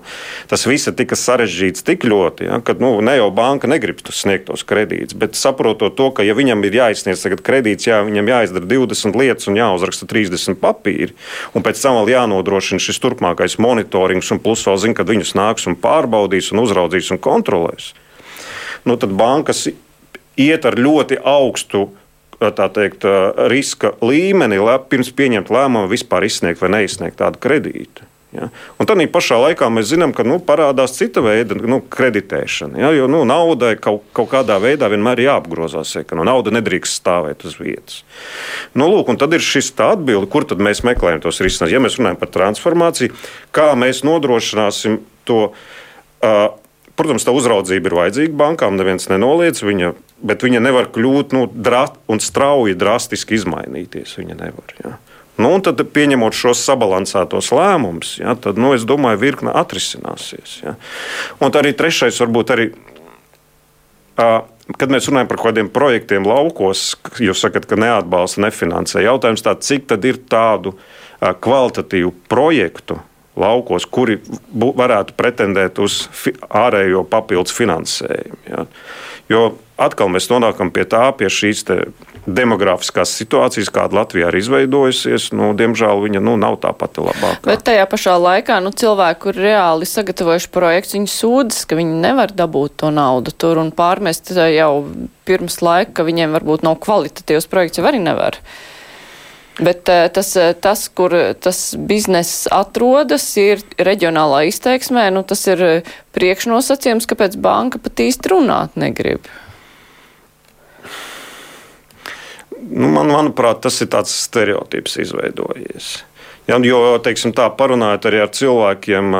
[0.49, 4.65] Tas viss tika sarežģīts tik ļoti, ja, ka nu, ne jau banka negrib sniegt tos
[4.65, 9.49] kredītus, bet saprotot to, ka ja viņam ir jāizsniedz kredīts, jā, viņam jāizdara 20 lietas
[9.51, 11.13] un jāuzraksta 30 papīri,
[11.53, 15.69] un pēc tam vēl jānodrošina šis turpmākais monitorings, un plus vēl zina, kad viņus nāks
[15.69, 17.38] un pārbaudīs un uzraudzīs un kontrolēs.
[18.87, 19.67] Nu, tad bankas
[20.39, 21.89] iet ar ļoti augstu
[22.39, 23.03] teikt,
[23.51, 28.07] riska līmeni, lai pirms pieņemt lēmumu vispār izsniegt vai neizsniegt tādu kredītu.
[28.29, 28.51] Ja?
[28.77, 32.77] Un tādā pašā laikā mēs zinām, ka nu, parādās cita veida nu, kreditēšana.
[32.77, 32.91] Ja?
[32.93, 37.43] Jo nu, naudai kaut, kaut kādā veidā vienmēr ir jāapgrozās, ka nu, nauda nedrīkst stāvēt
[37.49, 38.03] uz vietas.
[38.77, 41.75] Nu, lūk, tad ir šis atbilde, kur mēs meklējam tos risinājumus.
[41.75, 43.17] Ja mēs runājam par transformāciju,
[43.55, 45.49] kā mēs nodrošināsim to.
[46.19, 46.49] Uh,
[46.99, 49.93] Protams, tā uzraudzība ir vajadzīga bankām, neviens nenoliedz, viņa,
[50.27, 54.17] bet viņa nevar kļūt nu, drat, un strauji, drastiski izmainīties.
[54.19, 54.73] Viņa nevar.
[54.83, 54.97] Ja.
[55.39, 60.57] Nu, tad, pieņemot šos sabalansētos lēmumus, ja, tad, nu, es domāju, virkne atrisināsies.
[60.65, 60.75] Ja.
[61.39, 62.69] Un arī trešais, varbūt arī.
[64.19, 69.05] Kad mēs runājam par kaut kādiem projektiem laukos, jūs sakat, ka neatbalsta, nefinansē.
[69.05, 70.75] Jautājums tāds, cik tad ir tādu
[71.23, 72.99] kvalitatīvu projektu,
[73.41, 74.19] laukos, kuri
[74.53, 78.43] varētu pretendēt uz fi ārējo papildus finansējumu.
[78.49, 78.65] Ja.
[79.29, 79.43] Jo
[79.79, 81.63] atkal mēs nonākam pie tā, pie šīs
[82.29, 87.45] demogrāfiskās situācijas, kāda Latvijā ir izveidojusies, nu, diemžēl viņa nu, nav tā pati labākā.
[87.47, 92.33] Bet tajā pašā laikā nu, cilvēki, kur reāli sagatavojuši projektu, viņi sūdzas, ka viņi nevar
[92.35, 94.73] dabūt to naudu tur un pārmest jau
[95.29, 98.39] pirms laika, ka viņiem varbūt nav kvalitatīvs projekts, jau arī nevar.
[99.59, 105.09] Bet eh, tas, eh, tas, kur tas bizness atrodas, ir reģionālā izteiksmē.
[105.11, 109.27] Nu, tas ir eh, priekšnosacījums, kāpēc banka pat īsti runāt negrib.
[112.69, 115.97] Nu, man, manuprāt, tas ir tāds stereotips izveidojies.
[116.47, 119.11] Ja, jo, teiksim, tā parunājot arī ar cilvēkiem,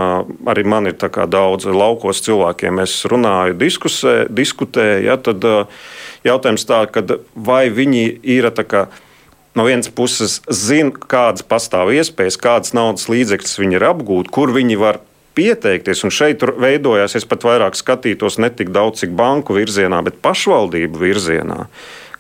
[0.49, 0.95] arī man ir
[1.29, 5.03] daudz laukos cilvēkiem, es runāju, diskusē, diskutēju.
[5.05, 5.45] Ja, tad
[6.25, 6.81] jautājums tā,
[7.35, 8.87] vai viņi ir tā kā
[9.57, 14.79] no vienas puses zina, kādas pastāv iespējas, kādas naudas līdzekļus viņi ir apgūti, kur viņi
[14.81, 15.01] var
[15.39, 16.03] pieteikties.
[16.05, 21.01] Un šeit veidojās, es pat vairāk skatītos ne tik daudz, cik banku virzienā, bet pašvaldību
[21.01, 21.65] virzienā.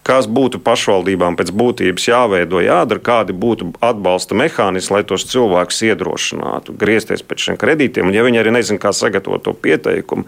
[0.09, 6.73] Kas būtu pašvaldībām pēc būtības jāveido, jādara, kādi būtu atbalsta mehānismi, lai tos cilvēkus iedrošinātu,
[6.81, 8.07] griezties pēc šiem kredītiem.
[8.07, 10.25] Un, ja viņi arī nezina, kā sagatavot to pieteikumu,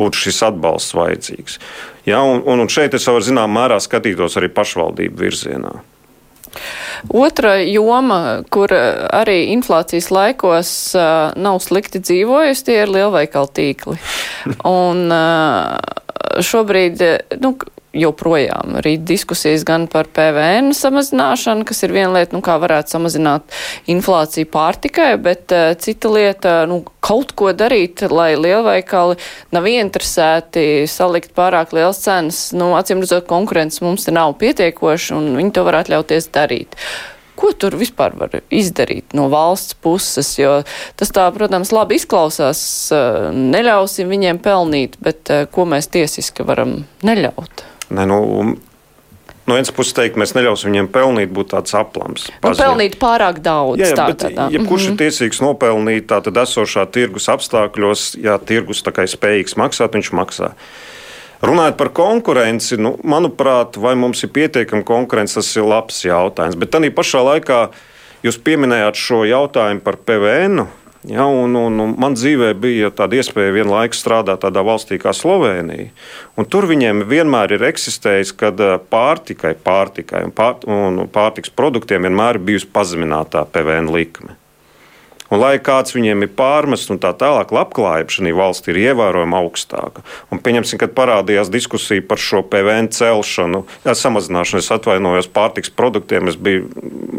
[0.00, 1.58] būtu šis atbalsts vajadzīgs.
[2.08, 5.76] Ja, un, un šeit es varu zināmā mērā skatītos arī pašvaldību virzienā.
[7.14, 13.98] Otra joma, kur arī inflācijas laikos uh, nav slikti dzīvojusi, tie ir lielveikalu tīkli.
[14.68, 15.76] Un uh,
[16.44, 17.02] šobrīd,
[17.42, 17.54] nu,
[18.00, 23.58] joprojām rīt diskusijas gan par PVN samazināšanu, kas ir viena lieta, nu, kā varētu samazināt
[23.90, 29.18] inflāciju pārtikai, bet uh, cita lieta, nu, kaut ko darīt, lai lielveikali
[29.56, 32.48] nav interesēti salikt pārāk liels cenas.
[32.56, 36.76] Nu, acīm redzot, konkurence mums te nav pietiekoša un viņi to var atļauties darīt.
[37.38, 40.32] Ko tur vispār var izdarīt no valsts puses?
[40.40, 40.56] Jo
[40.98, 46.80] tas tā, protams, labi izklausās, eh, neļausim viņiem pelnīt, bet eh, ko mēs tiesiski varam
[47.06, 47.67] neļaut?
[47.90, 48.18] Ne, nu,
[49.48, 52.26] no vienas puses teikt, mēs neļausim viņiem pelnīt, būtu tāds aplams.
[52.44, 53.80] Nu, pelnīt pārāk daudz.
[53.80, 54.48] Jā, jā tā, bet, tā, tā.
[54.52, 54.92] ja kurš Mhm.
[54.92, 60.12] ir tiesīgs nopelnīt tātad esošā tirgus apstākļos, ja tirgus tā kā ir spējīgs maksāt, viņš
[60.12, 60.52] maksā.
[61.40, 66.58] Runājot par konkurenci, nu, manuprāt, vai mums ir pietiekama konkurence, tas ir labs jautājums.
[66.58, 67.68] Bet tādā pašā laikā
[68.26, 70.66] jūs pieminējāt šo jautājumu par PVN.
[71.06, 75.92] Ja, un, un, un man dzīvē bija tāda iespēja vienlaikus strādāt tādā valstī kā Slovenija.
[76.50, 78.50] Tur viņiem vienmēr ir eksistējis, ka
[78.90, 84.37] pārtikai, pārtikai un, pār, un pārtiks produktiem vienmēr ir bijusi pazeminātā PVN likme.
[85.28, 90.04] Un, lai kāds viņiem ir pārmests un tā tālāk, labklājība šajā valstī ir ievērojami augstāka.
[90.32, 96.32] Un, pieņemsim, kad parādījās diskusija par šo PVN celšanu, jā, samazināšanu, es atvainojos pārtiks produktiem,
[96.32, 96.70] es biju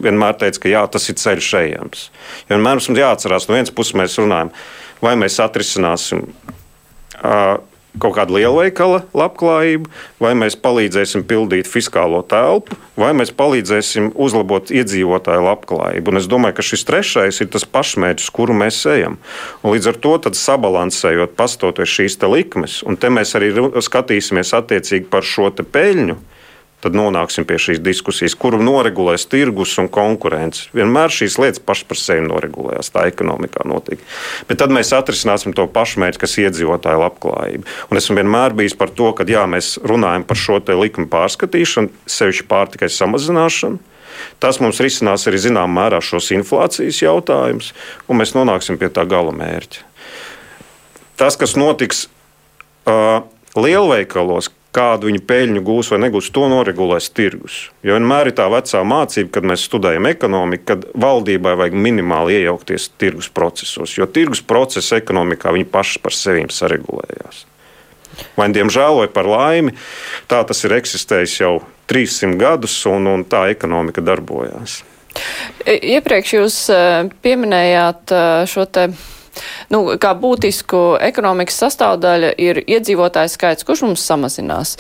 [0.02, 2.08] vienmēr teicis, ka jā, tas ir ceļš ejams.
[2.48, 4.54] Jo vienmēr mums jāatcerās, no vienas puses mēs runājam,
[5.06, 6.26] vai mēs atrisināsim.
[7.19, 7.60] Uh,
[8.01, 9.91] kaut kāda lielveikala labklājība,
[10.23, 16.13] vai mēs palīdzēsim pildīt fiskālo telpu, vai mēs palīdzēsim uzlabot iedzīvotāju labklājību.
[16.13, 19.19] Un es domāju, ka šis trešais ir tas pašmērķis, kuru mēs ejam.
[19.63, 25.25] Un līdz ar to sabalansējot, pastoties šīs likmes, un te mēs arī skatīsimies attiecīgi par
[25.25, 26.17] šo peļņu
[26.83, 30.69] tad nonāksim pie šīs diskusijas, kuru noregulēs tirgus un konkurence.
[30.75, 34.01] Vienmēr šīs lietas pašas par sevi noregulējās, tā ekonomikā notiek.
[34.47, 37.75] Bet tad mēs atrisināsim to pašmērķi, kas ir iedzīvotāju labklājība.
[37.91, 42.47] Un esmu vienmēr bijis par to, ka jā, mēs runājam par šo likumu pārskatīšanu, sevišķi
[42.49, 43.79] pārtikai samazināšanu.
[44.39, 47.71] Tas mums risinās arī zināmā mērā šos inflācijas jautājumus,
[48.07, 49.85] un mēs nonāksim pie tā gala mērķa.
[51.19, 52.05] Tas, kas notiks
[52.87, 53.23] uh,
[53.59, 57.60] lielveikalos, kādu viņi peļņu gūs vai negūs, to noregulēs tirgus.
[57.86, 62.91] Jo vienmēr ir tā vecā mācība, kad mēs studējam ekonomiku, kad valdībai vajag minimāli iejaukties
[63.01, 67.45] tirgus procesos, jo tirgus procesi ekonomikā viņi paši par sevi saregulējās.
[68.38, 69.73] Vai diemžēl, vai par laimi,
[70.29, 71.53] tā tas ir eksistējis jau
[71.89, 74.82] 300 gadus, un, un tā ekonomika darbojās.
[75.65, 76.58] Iepriekš jūs
[77.23, 78.13] pieminējāt
[78.49, 78.89] šo te
[79.73, 84.77] nu, kā būtisku ekonomikas sastāvdaļa ir iedzīvotāju skaits, kurš mums samazinās.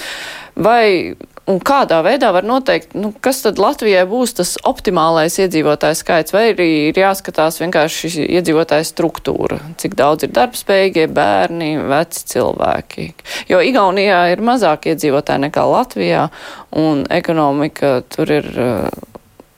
[0.59, 1.15] Vai
[1.49, 6.49] un kādā veidā var noteikt, nu, kas tad Latvijai būs tas optimālais iedzīvotāju skaits, vai
[6.51, 13.09] arī ir jāskatās vienkārši šī iedzīvotāja struktūra, cik daudz ir darbspējīgie bērni, veci cilvēki.
[13.49, 16.29] Jo Igaunijā ir mazāk iedzīvotāji nekā Latvijā,
[16.77, 18.89] un ekonomika tur ir uh,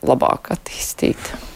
[0.08, 1.51] labāk attīstīta.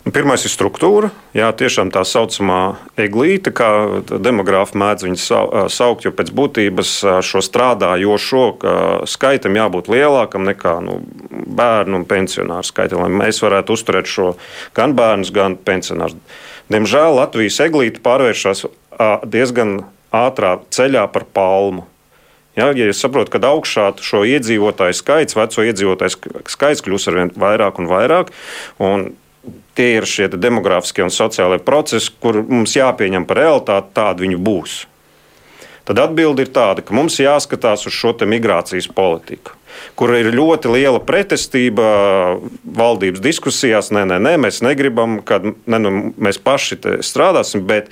[0.00, 1.10] Pirmais ir struktūra.
[1.36, 5.20] Jā, tiešām tā saucamā eglīte, kā demogrāfi mēdz viņu
[5.68, 6.92] saukt, jo pēc būtības
[7.28, 8.44] šo strādājošo
[9.12, 14.32] skaitam jābūt lielākam nekā nu, bērnu un pensionāru skaitam, lai mēs varētu uzturēt šo
[14.74, 16.16] gan bērnus, gan pensionārus.
[16.72, 18.64] Diemžēl Latvijas eglīte pārvēršas
[19.28, 19.82] diezgan
[20.16, 21.84] ātrā ceļā par palmu.
[22.56, 27.30] Ja, ja jūs saprotat, ka augšā šo iedzīvotāju skaits, veco iedzīvotāju skaits kļūs ar vien
[27.38, 28.32] vairāk un vairāk,
[28.82, 29.10] un
[29.74, 34.78] tie ir šie demogrāfiskie un sociālie procesi, kur mums jāpieņem par realitāti, tādi viņi būs.
[35.90, 39.56] Tad atbilde ir tāda, ka mums jāskatās uz šo migrācijas politiku,
[39.98, 41.86] kur ir ļoti liela pretestība
[42.62, 43.88] valdības diskusijās.
[43.90, 47.90] Nē, nē, nē mēs negribam, ka ne, nu, mēs paši strādāsim, bet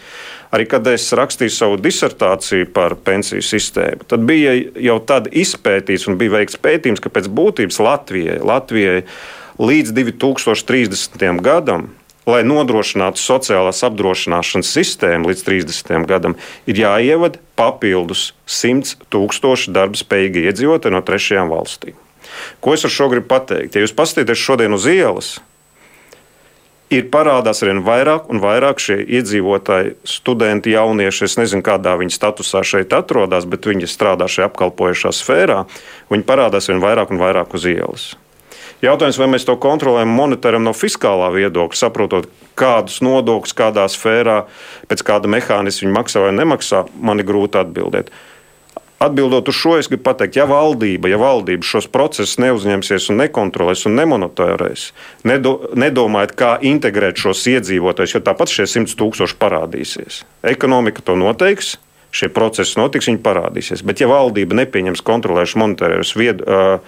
[0.55, 6.21] arī kad es rakstīju savu disertāciju par pensiju sistēmu, tad bija jau tad izpētīts un
[6.21, 9.03] bija veikts pētījums, ka pēc būtības Latvijai, Latvijai
[9.59, 11.41] līdz 2030.
[11.43, 11.89] gadam,
[12.29, 16.07] lai nodrošinātu sociālās apdrošināšanas sistēmu līdz 30.
[16.07, 16.37] gadam,
[16.69, 21.99] ir jāievada papildus 100 tūkstoši darba spējīgi iedzīvotāji no trešajām valstīm.
[22.63, 23.75] Ko es ar šo gribu pateikt?
[23.75, 25.31] Ja jūs paskatieties šodien uz ielas,
[26.93, 31.25] ir parādās arvien vairāk un vairāk šie iedzīvotāji, studenti, jaunieši.
[31.27, 35.65] Es nezinu, kādā viņa statusā šeit atrodas, bet viņi strādā šajā apkalpojošā sfērā.
[36.13, 38.11] Viņi parādās arvien vairāk un vairāk uz ielas.
[38.79, 44.45] Jautājums, vai mēs to kontrolējam, monitoram no fiskālā viedokļa, saprotot, kādus nodokļus, kādā sfērā,
[44.91, 48.13] pēc kāda mehānisma viņi maksā vai nemaksā, man ir grūti atbildēt.
[49.03, 53.85] Atbildot uz šo, es gribu pateikt, ja valdība, ja valdība šos procesus neuzņemsies un nekontrolēs
[53.87, 54.89] un nemonitorēs,
[55.27, 60.23] nedo, nedomājot, kā integrēt šos iedzīvotājus, jo tāpat šie 100 tūkstoši parādīsies.
[60.51, 61.77] Ekonomika to noteiks,
[62.19, 63.85] šie procesi notiks, viņi parādīsies.
[63.87, 66.79] Bet, ja valdība nepieņems kontrolējušus monetārus uh,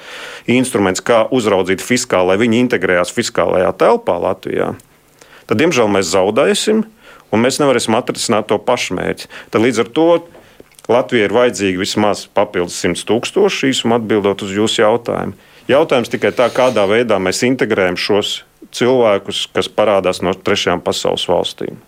[0.50, 4.72] instrumentus, kā uzraudzīt fiskāli, lai viņi integrējās fiskālajā telpā Latvijā,
[5.46, 6.84] tad, diemžēl, mēs zaudēsim
[7.30, 9.30] un mēs nevarēsim atrisināt to pašmērķi.
[9.54, 10.08] Tad līdz ar to
[10.90, 15.36] Latvijai ir vajadzīgi vismaz papildus 100 tūkstoši īsumā atbildot uz jūsu jautājumu.
[15.70, 18.40] Jautājums tikai tā, kādā veidā mēs integrējam šos
[18.74, 21.78] cilvēkus, kas parādās no trešajām pasaules valstīm.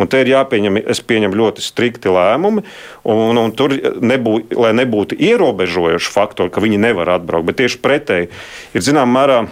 [0.00, 2.64] Un te ir jāpieņem, es pieņemu ļoti strikti lēmumi,
[3.06, 7.46] un, un tur nebūtu, lai nebūtu ierobežojoši faktori, ka viņi nevar atbraukt.
[7.50, 8.32] Bet tieši pretēji
[8.74, 9.44] ir zināmā mērā.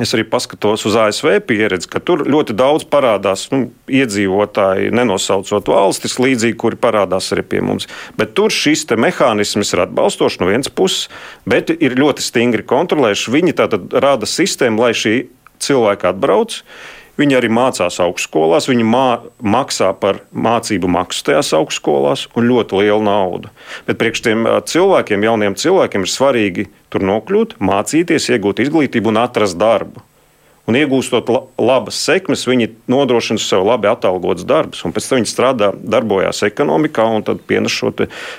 [0.00, 6.14] Es arī paskatos uz ASV pieredzi, ka tur ļoti daudz parādās nu, iedzīvotāji, nenosaucot valstis,
[6.22, 7.88] līdzīgi, kuri parādās arī pie mums.
[8.16, 11.10] Bet tur šis mehānisms ir atbalstošs no vienas puses,
[11.42, 13.34] bet ir ļoti stingri kontrolējuši.
[13.34, 15.16] Viņi tātad rada sistēmu, lai šī
[15.60, 16.62] cilvēki atbrauc.
[17.20, 19.06] Viņi arī mācās augstskolās, viņi mā,
[19.44, 23.50] maksā par mācību maksu tajās augstskolās un ļoti lielu naudu.
[23.88, 29.60] Bet priekš tiem cilvēkiem, jauniem cilvēkiem, ir svarīgi tur nokļūt, mācīties, iegūt izglītību un atrast
[29.60, 30.06] darbu.
[30.70, 31.28] Un iegūstot
[31.58, 37.08] labas sekmes, viņi nodrošina sev labi atalgots darbs, un pēc tam viņi strādā, darbojas ekonomikā
[37.10, 37.90] un pienes šo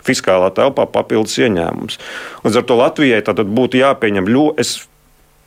[0.08, 2.00] fiskālā telpā papildus ieņēmumus.
[2.46, 4.68] Līdz ar to Latvijai būtu jāpieņem ļoti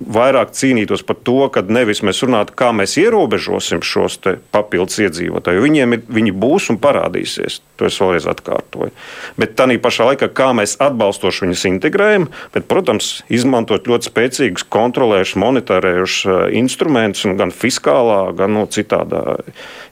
[0.02, 4.18] vairāk cīnītos par to, ka nevis mēs runātu, kā mēs ierobežosim šos
[4.54, 5.62] papildus iedzīvotājus.
[5.62, 7.60] Viņiem ir, viņi būs un parādīsies.
[7.78, 8.90] To es vēlreiz atkārtoju.
[9.38, 15.40] Bet tā pašā laikā, kā mēs atbalstoši viņus integrējam, bet, protams, izmantot ļoti spēcīgus kontrolējušus,
[15.42, 19.38] monetārējušus uh, instrumentus, gan fiskālā, gan no citādā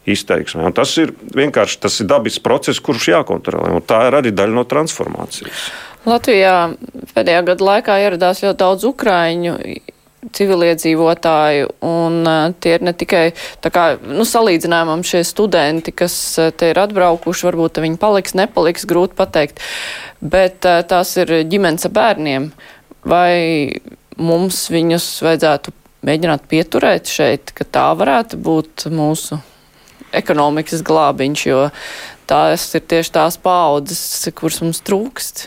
[0.07, 0.67] izteiksmē.
[0.71, 3.75] Un tas ir vienkārši tas ir dabisks process, kurš jākontrolē.
[3.87, 5.71] Tā ir arī daļa no transformācijas.
[6.03, 6.75] Latvijā
[7.15, 9.55] pēdējā gada laikā ieradās ļoti daudz ukraiņu
[10.37, 13.25] civiliedzīvotāju, un uh, tie ir ne tikai,
[13.65, 18.87] tā kā, nu, salīdzinājumam šie studenti, kas uh, te ir atbraukuši, varbūt viņi paliks, nepaliks,
[18.89, 19.63] grūti pateikt,
[20.21, 22.51] bet uh, tās ir ģimenes ar bērniem.
[23.09, 23.75] Vai
[24.23, 25.73] mums viņus vajadzētu
[26.07, 29.41] mēģināt pieturēt šeit, ka tā varētu būt mūsu
[30.13, 31.65] ekonomikas glābiņš, jo
[32.31, 35.47] tās ir tieši tās paudzes, kuras mums trūkst?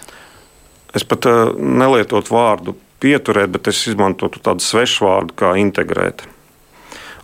[0.95, 6.25] Es pat uh, nelietotu vārdu pieturēt, bet es izmantotu tādu svešu vārdu kā integrēt.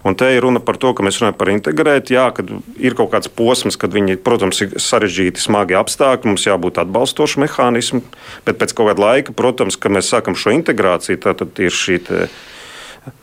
[0.01, 2.09] Un te ir runa par to, ka mēs runājam par integrēt.
[2.09, 2.49] Jā, kad
[2.81, 8.01] ir kaut kāds posms, kad viņi, protams, ir sarežģīti, smagi apstākļi, mums jābūt atbalstošam mehānismam,
[8.47, 11.99] bet pēc kaut kāda laika, protams, kad mēs sākam šo integrāciju, tad ir šī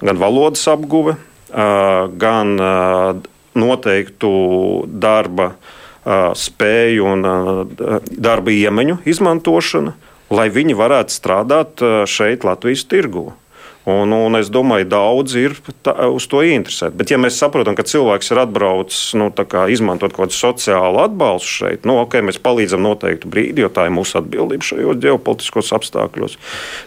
[0.02, 1.16] gan valodas apguve,
[1.50, 2.54] gan
[3.58, 4.30] noteiktu
[4.86, 5.50] darba
[6.38, 7.26] spēju un
[8.06, 9.96] darba iemaņu izmantošana
[10.30, 13.30] lai viņi varētu strādāt eh, šeit, Latvijas tirgū.
[13.88, 15.54] Un, un es domāju, daudzi ir
[15.86, 16.96] tā, uz to ieinteresēti.
[16.98, 19.30] Bet, ja mēs saprotam, ka cilvēks ir atbraucis nu,
[19.72, 23.94] izmantot kaut kādu sociālu atbalstu šeit, nu, ok, mēs palīdzam noteiktu brīdi, jo tā ir
[23.96, 26.36] mūsu atbildība šajos ģeopolitiskos apstākļos.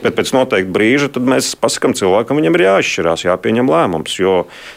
[0.03, 4.19] Bet pēc noteikta brīža mēs pasakām cilvēkam, viņam ir jāizšķirās, jāpieņem lēmums.
[4.21, 4.35] Jo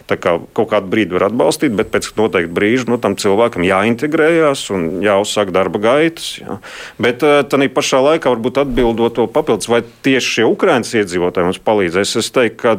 [0.08, 4.88] kā, kaut kādu brīdi var atbalstīt, bet pēc noteikta brīža nu, tam cilvēkam jāintegrējās un
[5.04, 6.38] jāuzsāk darba gaitas.
[6.40, 6.58] Jā.
[7.02, 11.62] Bet eh, tā pašā laikā varbūt atbildot to papildus, vai tieši šie Ukraiņas iedzīvotāji mums
[11.64, 12.77] palīdzēs es teiktu, ka,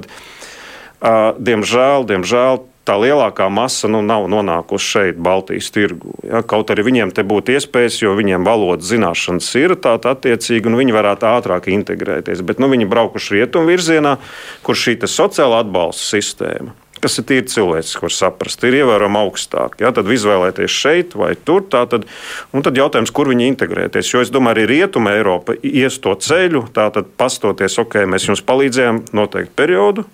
[1.39, 6.13] diemžēl, diemžēl tā lielākā masa nu, nav nonākusi šeit, Baltijas tirgu.
[6.25, 6.43] Ja?
[6.45, 10.95] Kaut arī viņiem te būtu iespējas, jo viņiem valodas zināšanas ir tādas attiecīgi, un viņi
[10.95, 12.45] varētu ātrāk integrēties.
[12.45, 14.17] Bet nu, viņi braukuši rietumu virzienā,
[14.65, 16.84] kur šī sociāla atbalsta sistēma.
[17.03, 19.75] Kas ir tīri cilvēciski, var saprast, ir ievērojami augstāk.
[19.83, 19.91] Ja?
[19.93, 21.65] Tad izvēlēties šeit vai tur.
[21.69, 22.07] Tātad,
[22.55, 24.13] tad jautājums, kur viņi integrēties.
[24.13, 29.03] Jo es domāju, arī Rietuma Eiropa ies to ceļu, tātad pastoties, ok, mēs jums palīdzējām
[29.13, 30.07] noteiktu periodu,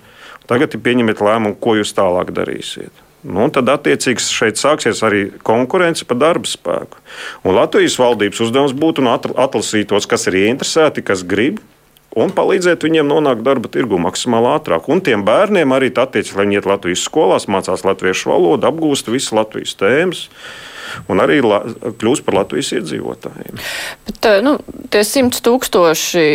[0.52, 2.92] Tagad pieņemiet lēmumu, ko jūs tālāk darīsiet.
[3.22, 6.98] Nu, tad, attiecīgi, šeit sāksies arī konkurence par darba spēku.
[7.46, 11.62] Un Latvijas valdības uzdevums būtu nu atlasīt tos, kas ir ieinteresēti, kas grib,
[12.20, 14.90] un palīdzēt viņiem nonākt darba tirgu maksimāli ātrāk.
[14.92, 19.36] Un tiem bērniem arī attiecīgi, lai viņi iet Latvijas skolās, mācās latviešu valodu, apgūst visas
[19.38, 20.26] Latvijas tēmas
[21.08, 21.62] un arī la,
[22.02, 23.62] kļūst par Latvijas iedzīvotājiem.
[24.10, 24.58] Bet, nu,
[24.92, 26.26] tie simts tūkstoši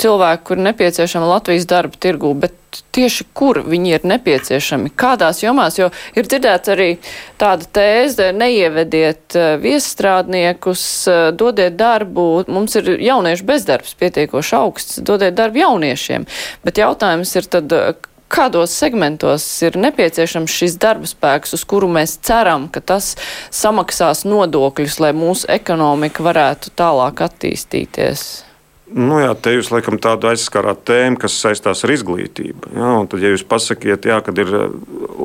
[0.00, 2.54] cilvēki, kur nepieciešama Latvijas darba tirgū, bet
[2.94, 6.88] tieši kur viņi ir nepieciešami, kādās jomās, jo ir dzirdēts arī
[7.40, 15.36] tāda tēze, neievediet eh, viestrādniekus, eh, dodiet darbu, mums ir jauniešu bezdarbs pietiekoši augsts, dodiet
[15.38, 16.26] darbu jauniešiem,
[16.66, 17.94] bet jautājums ir tad, eh,
[18.34, 23.12] kādos segmentos ir nepieciešams šis darba spēks, uz kuru mēs ceram, ka tas
[23.54, 28.26] samaksās nodokļus, lai mūsu ekonomika varētu tālāk attīstīties?
[28.92, 32.74] Nu jā, te jūs laikam tādu aizskarāt tēmu, kas saistās ar izglītību.
[32.76, 34.74] Jā, tad, ja jūs pasakiet, jā, kad ir uh,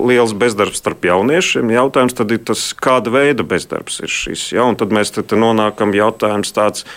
[0.07, 4.47] liels bezdarbs starp jauniešiem, jautājums tad ir tas, kāda veida bezdarbs ir šis.
[4.55, 6.88] Jā, un tad mēs te, te nonākam jautājums tāds,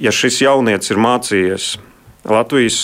[0.00, 1.68] ja šis jaunietis ir mācījies
[2.24, 2.80] Latvijas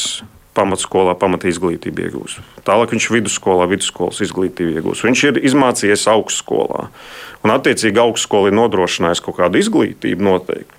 [0.59, 2.38] pamatskolā, pamat izglītību iegūs.
[2.68, 5.06] Tālāk viņš vidusskolā, vidusskolas izglītību iegūs.
[5.06, 6.90] Viņš ir izmācījies augstskolā.
[7.40, 10.78] Un, attiecīgi, augstskola ir nodrošinājusi kaut kādu izglītību noteikti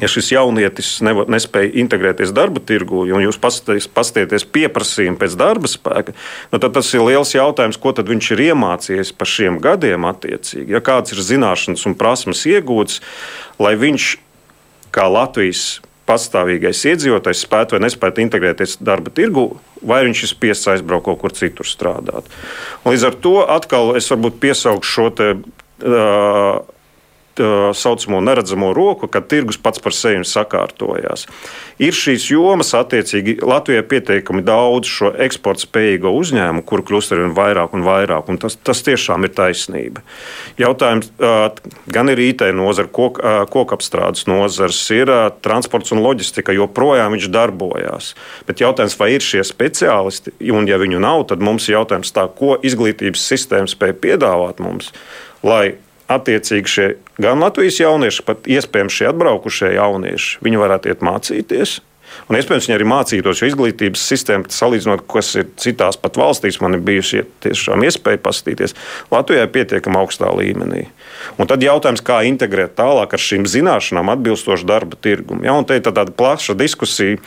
[0.00, 6.16] ja šis jaunietis nevar, nespēja integrēties darba tirgu, un jūs paskatieties pieprasījumu pēc darba spēka,
[6.52, 10.74] nu, tad tas ir liels jautājums, ko viņš ir iemācījies par šiem gadiem attiecīgi.
[10.74, 13.00] Ja kāds ir zināšanas un prasmes iegūts,
[13.62, 14.14] lai viņš
[14.94, 21.06] kā Latvijas pastāvīgais iedzīvotājs spētu vai nespētu integrēties darba tirgu, vai viņš ir spiests aizbraukt
[21.08, 22.28] kaut kur citur strādāt.
[22.84, 26.73] Līdz ar to atkal es varbūt piesaukšu šo te, uh,
[27.38, 31.26] tā saucamo neredzamo roku, kad tirgus pats par sevi sakārtojās.
[31.82, 37.34] Ir šīs jomas, attiecīgi, Latvijai pietiekami daudz šo eksporta spējīgo uzņēmumu, kur kļūst ar vien
[37.36, 40.04] vairāk un vairāk, un tas, tas tiešām ir taisnība.
[40.60, 43.18] Jautājums gan ir IT nozara, kok,
[43.50, 45.10] kokapstrādes nozars, ir
[45.44, 48.12] transports un loģistika, joprojām viņš darbojās.
[48.46, 52.28] Bet jautājums, vai ir šie speciālisti, un ja viņu nav, tad mums ir jautājums tā,
[52.38, 54.92] ko izglītības sistēma spēj piedāvāt mums,
[55.42, 55.74] lai
[56.12, 56.86] attiecīgi šie
[57.22, 61.80] gan Latvijas jaunieši, pat iespējams šie atbraukušie jaunieši, viņi varētu iet mācīties.
[62.28, 66.76] Un iespējams, viņi arī mācītos, jo izglītības sistēma, salīdzinot, kas ir citās pat valstīs, man
[66.76, 68.76] ir bijusi tiešām iespēja paskatīties,
[69.10, 70.86] Latvijā ir pietiekami augstā līmenī.
[71.40, 75.44] Un tad jautājums, kā integrēt tālāk ar šīm zināšanām atbilstošu darba tirgumu.
[75.46, 77.20] Ja, te ir tāda plaša diskusija,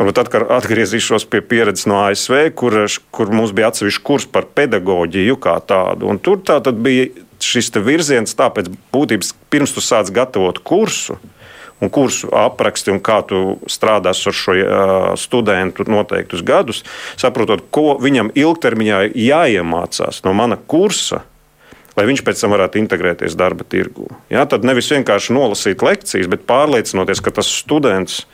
[0.00, 0.22] varbūt
[0.58, 2.82] atgriezīšos pie pieredzes no ASV, kur,
[3.14, 6.10] kur mums bija atsevišķi kurs par pedagoģiju kā tādu.
[6.10, 7.10] Un tur tā tad bija
[7.44, 11.18] šis virziens, tāpēc būtības pirms tu sāc gatavot kursu.
[11.80, 16.82] Un kursu apraksti un kā tu strādāsi ar šo uh, studentu noteiktus gadus,
[17.16, 21.22] saprotot, ko viņam ilgtermiņā jāiemācās no mana kursa,
[21.96, 24.10] lai viņš pēc tam varētu integrēties darba tirgū.
[24.28, 28.26] Ja, tad nevis vienkārši nolasīt lekcijas, bet pārliecinoties, ka tas students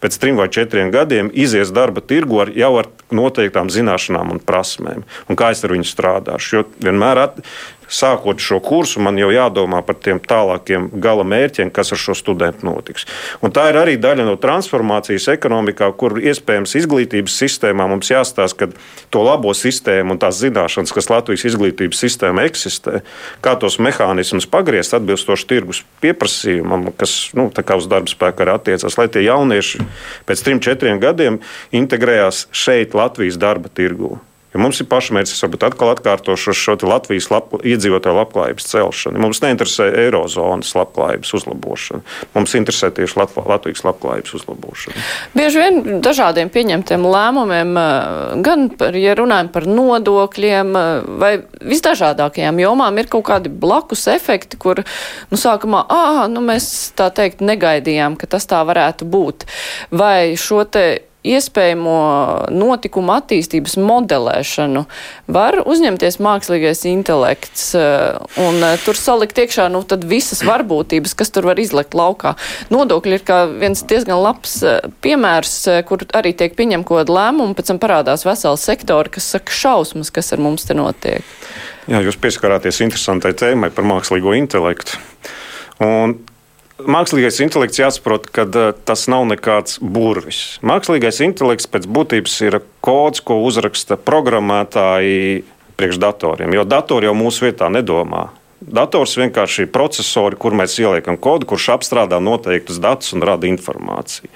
[0.00, 5.04] pēc trim vai četriem gadiem izies darba tirgu ar, jau ar noteiktām zināšanām un prasmēm,
[5.28, 6.56] un kā es ar viņu strādāšu.
[6.56, 7.42] Jo vienmēr at,
[7.90, 12.66] sākot šo kursu, man jau jādomā par tiem tālākiem gala mērķiem, kas ar šo studentu
[12.68, 13.06] notiks.
[13.44, 19.10] Un tā ir arī daļa no transformācijas ekonomikā, kur iespējams izglītības sistēmā mums jāstāsta, ka
[19.10, 23.02] to labo sistēmu un tās zināšanas, kas Latvijas izglītības sistēmā eksistē,
[23.44, 29.10] kā tos mehānismus pagriezt atbilstoši tirgus pieprasījumam, kas nu, uz darba spēku arī attiecas, lai
[29.12, 29.84] tie jaunieši
[30.28, 31.40] pēc trim, četriem gadiem
[31.74, 34.18] integrējās šeit, Latvijas darba tirgū.
[34.50, 39.20] Ja mums ir pašmērķis, varbūt atkal atkārtošu šo Latvijas lab, iedzīvotāju labklājības celšanu.
[39.22, 42.02] Mums neinteresē eirozonas labklājības uzlabošana.
[42.34, 45.04] Mums interesē tieši Lat Latvijas labklājības uzlabošana.
[45.36, 47.78] Bieži vien dažādiem pieņemtiem lēmumiem,
[48.46, 50.72] gan par, ja runājam par nodokļiem
[51.22, 57.12] vai visdažādākajām jomām, ir kaut kādi blakus efekti, kur nu, sākumā ā, nu, mēs tā
[57.14, 59.46] teikt negaidījām, ka tas tā varētu būt.
[59.94, 61.96] Vai šo te iespējamo
[62.54, 64.84] notikumu attīstības modelēšanu
[65.30, 71.50] var uzņemties mākslīgais intelekts uh, un uh, tur salikt iekšā nu, visas varbūtības, kas tur
[71.50, 72.36] var izlekt laukā.
[72.72, 73.26] Nodokļi ir
[73.60, 75.56] viens diezgan labs uh, piemērs,
[75.88, 80.12] kur arī tiek pieņem kaut kāda lēmuma, pēc tam parādās veseli sektori, kas saka šausmas,
[80.14, 81.26] kas ar mums te notiek.
[81.90, 85.00] Jā, jūs pieskarāties interesantai tēmai par mākslīgo intelektu.
[85.80, 86.18] Un
[86.88, 88.46] Mākslīgais intelekts jāsaprot, ka
[88.86, 90.58] tas nav nekāds burvis.
[90.64, 95.42] Mākslīgais intelekts pēc būtības ir kods, ko uzraksta programmētāji
[95.80, 98.28] priekš datoriem, jo datori jau mūsu vietā nedomā.
[98.60, 104.28] Dators vienkārši ir processori, kur mēs ieliekam kodu, kurš apstrādā noteiktus datus un rada informāciju.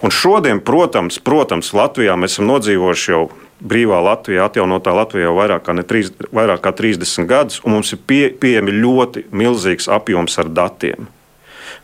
[0.00, 3.26] Un šodien, protams, protams, Latvijā mēs esam nodzīvojuši jau
[3.60, 8.00] brīvā Latvijā, atjaunotā Latvijā jau vairāk kā, trīs, vairāk kā 30 gadus, un mums ir
[8.00, 11.12] pie, pieejami ļoti milzīgs apjoms ar datiem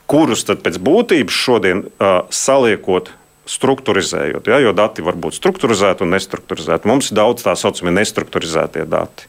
[0.08, 3.12] kurus tad pēc būtības šodien uh, saliekot
[3.48, 6.88] struktūrizējot, ja, jo dati var būt struktūrizēti un nestruktūrizēti.
[6.88, 9.28] Mums ir daudz tā saucamie nestruktūrizētie dati.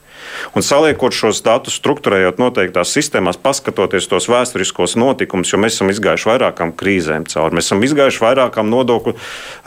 [0.58, 6.30] Un saliekot šos datus, struktūrējot noteiktās sistēmās, paskatoties tos vēsturiskos notikumus, jo mēs esam izgājuši
[6.30, 9.16] vairākām krīzēm cauri, mēs esam izgājuši vairākām nodokļu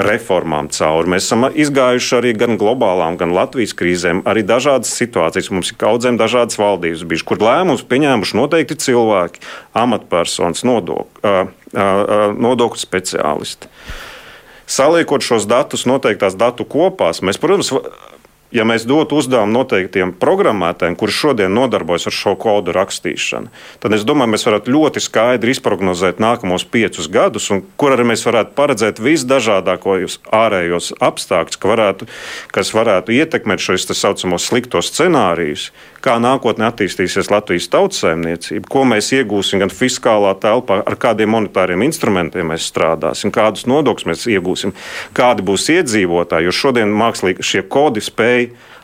[0.02, 5.50] reformām cauri, mēs esam izgājuši arī gan globālām, gan Latvijas krīzēm, arī dažādas situācijas.
[5.52, 9.42] Mums ir kaudzēm dažādas valdības bijušas, kur lēmumus pieņēmuši noteikti cilvēki,
[9.78, 11.36] amatpersonas, nodokļu,
[12.42, 13.70] nodokļu speciālisti.
[14.72, 17.74] Saliekot šos datus noteiktās datu kopās, mēs, protams,
[18.52, 24.04] ja mēs dotu uzdevumu noteiktiem programmētājiem, kurš šodien nodarbojas ar šo kodu rakstīšanu, tad es
[24.08, 27.48] domāju, mēs varētu ļoti skaidri izprognozēt nākamos piecus gadus,
[27.80, 32.08] kur arī mēs varētu paredzēt visdažādākos ārējos apstākļus, ka varētu,
[32.52, 35.70] kas varētu ietekmēt šos tā saucamos sliktos scenārijus,
[36.02, 42.50] kā nākotnē attīstīsies Latvijas tautsēmniecība, ko mēs iegūsim gan fiskālā telpā, ar kādiem monetāriem instrumentiem
[42.52, 44.74] mēs strādāsim, kādus nodokļus mēs iegūsim,
[45.16, 46.48] kādi būs iedzīvotāji.
[46.48, 48.41] Jo šodien mākslīgi šie kodi spēj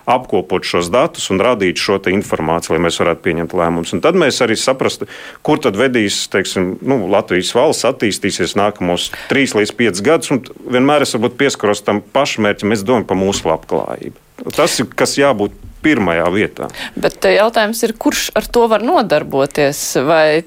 [0.09, 3.93] apkopot šos datus un radīt šo informāciju, lai mēs varētu pieņemt lēmumus.
[3.97, 5.09] Un tad mēs arī saprastu,
[5.45, 10.33] kur tad vedīs teiksim, nu, Latvijas valsts attīstīsies nākamos trīs līdz piecus gadus.
[10.65, 14.17] Vienmēr es pieskaros tam pašmērķim, es domāju par mūsu labklājību.
[14.57, 16.69] Tas ir kas jābūt pirmajā vietā.
[16.99, 19.83] Bet jautājums ir, kurš ar to var nodarboties?
[20.07, 20.43] Vai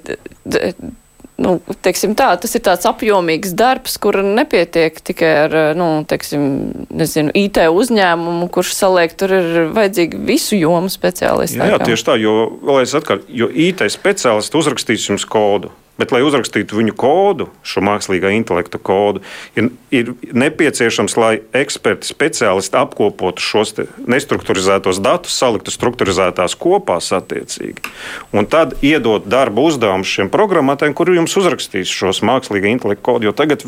[1.42, 6.46] nu, teiksim, tā, tas ir tāds apjomīgs darbs, kur nepietiek tikai ar nu, teiksim,
[6.94, 11.60] nezinu, IT uzņēmumu, kurš saliek, tur ir vajadzīgi visu jomu speciālisti.
[11.60, 12.36] Jā, jā, tieši tā, jo,
[12.68, 15.74] vēl es atkal, jo IT speciālisti uzrakstīs jums kodu.
[16.02, 19.22] Bet, lai uzrakstītu viņu kodu, šo mākslīgā intelekta kodu,
[19.54, 23.76] ir, ir nepieciešams, lai eksperti, speciālisti apkopotu šos
[24.10, 27.86] nestruktūrizētos datus, saliktu struktūrizētās kopā attiecīgi.
[28.34, 33.30] Un tad iedot darba uzdevumus šiem programmatiem, kuri jums uzrakstīs šos mākslīgā intelekta kodu.
[33.30, 33.68] Jo tagad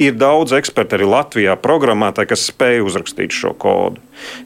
[0.00, 4.00] ir daudz ekspertu arī Latvijā, programmētāji, kas spēj uzrakstīt šo kodu.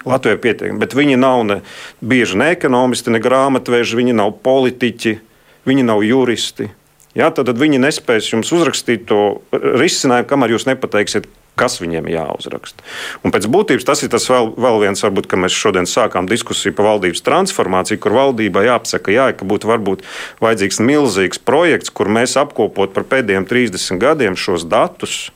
[0.04, 1.60] Latvijā ir pietiekami, bet viņi nav ne,
[2.02, 5.20] bieži ne ekonomisti, ne grāmatveži, viņi nav politiķi
[5.68, 6.70] viņi nav juristi.
[7.14, 12.82] Ja, tad, tad viņi nespēs jums uzrakstīt to risinājumu, kamēr jūs nepateiksiet, kas viņiem jāuzraksta.
[13.22, 16.74] Un pēc būtības tas ir tas vēl, vēl viens, varbūt, ka mēs šodien sākām diskusiju
[16.74, 20.02] par valdības transformāciju, kur valdībai jāapsaka, jā, ka būtu varbūt
[20.42, 25.28] vajadzīgs milzīgs projekts, kur mēs apkopot par pēdējiem 30 gadiem šos datus,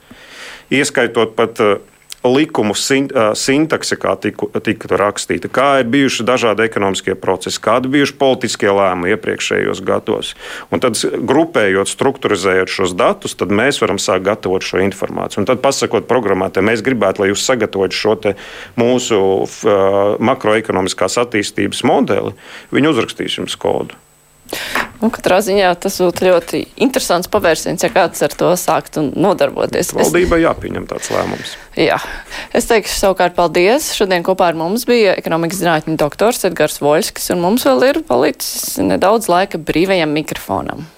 [0.74, 1.62] ieskaitot pat
[2.24, 8.72] likumu sintakse, kā tika, tika rakstīta, kā ir bijuši dažādi ekonomiskie procesi, kādi bijuši politiskie
[8.74, 10.34] lēmumi iepriekšējos gados.
[10.74, 15.44] Un tad, grupējot, struktūrizējot šos datus, tad mēs varam sākt gatavot šo informāciju.
[15.44, 18.16] Un tad, pasakot programmētājiem, mēs gribētu, lai jūs sagatavojat šo
[18.80, 19.22] mūsu
[20.18, 22.34] makroekonomiskās attīstības modeli,
[22.74, 23.94] viņi uzrakstīs jums kodu.
[24.98, 29.92] Nu, katrā ziņā tas būtu ļoti interesants pavērsiens, ja kāds ar to sākt un nodarboties.
[29.94, 31.54] Valdībai jāpieņem tāds lēmums.
[31.78, 32.00] Jā.
[32.56, 33.92] Es teikšu savukārt paldies.
[33.94, 38.74] Šodien kopā ar mums bija ekonomikas zinātņu doktors Edgars Voļskis, un mums vēl ir palicis
[38.82, 40.88] nedaudz laika brīvajam mikrofonam.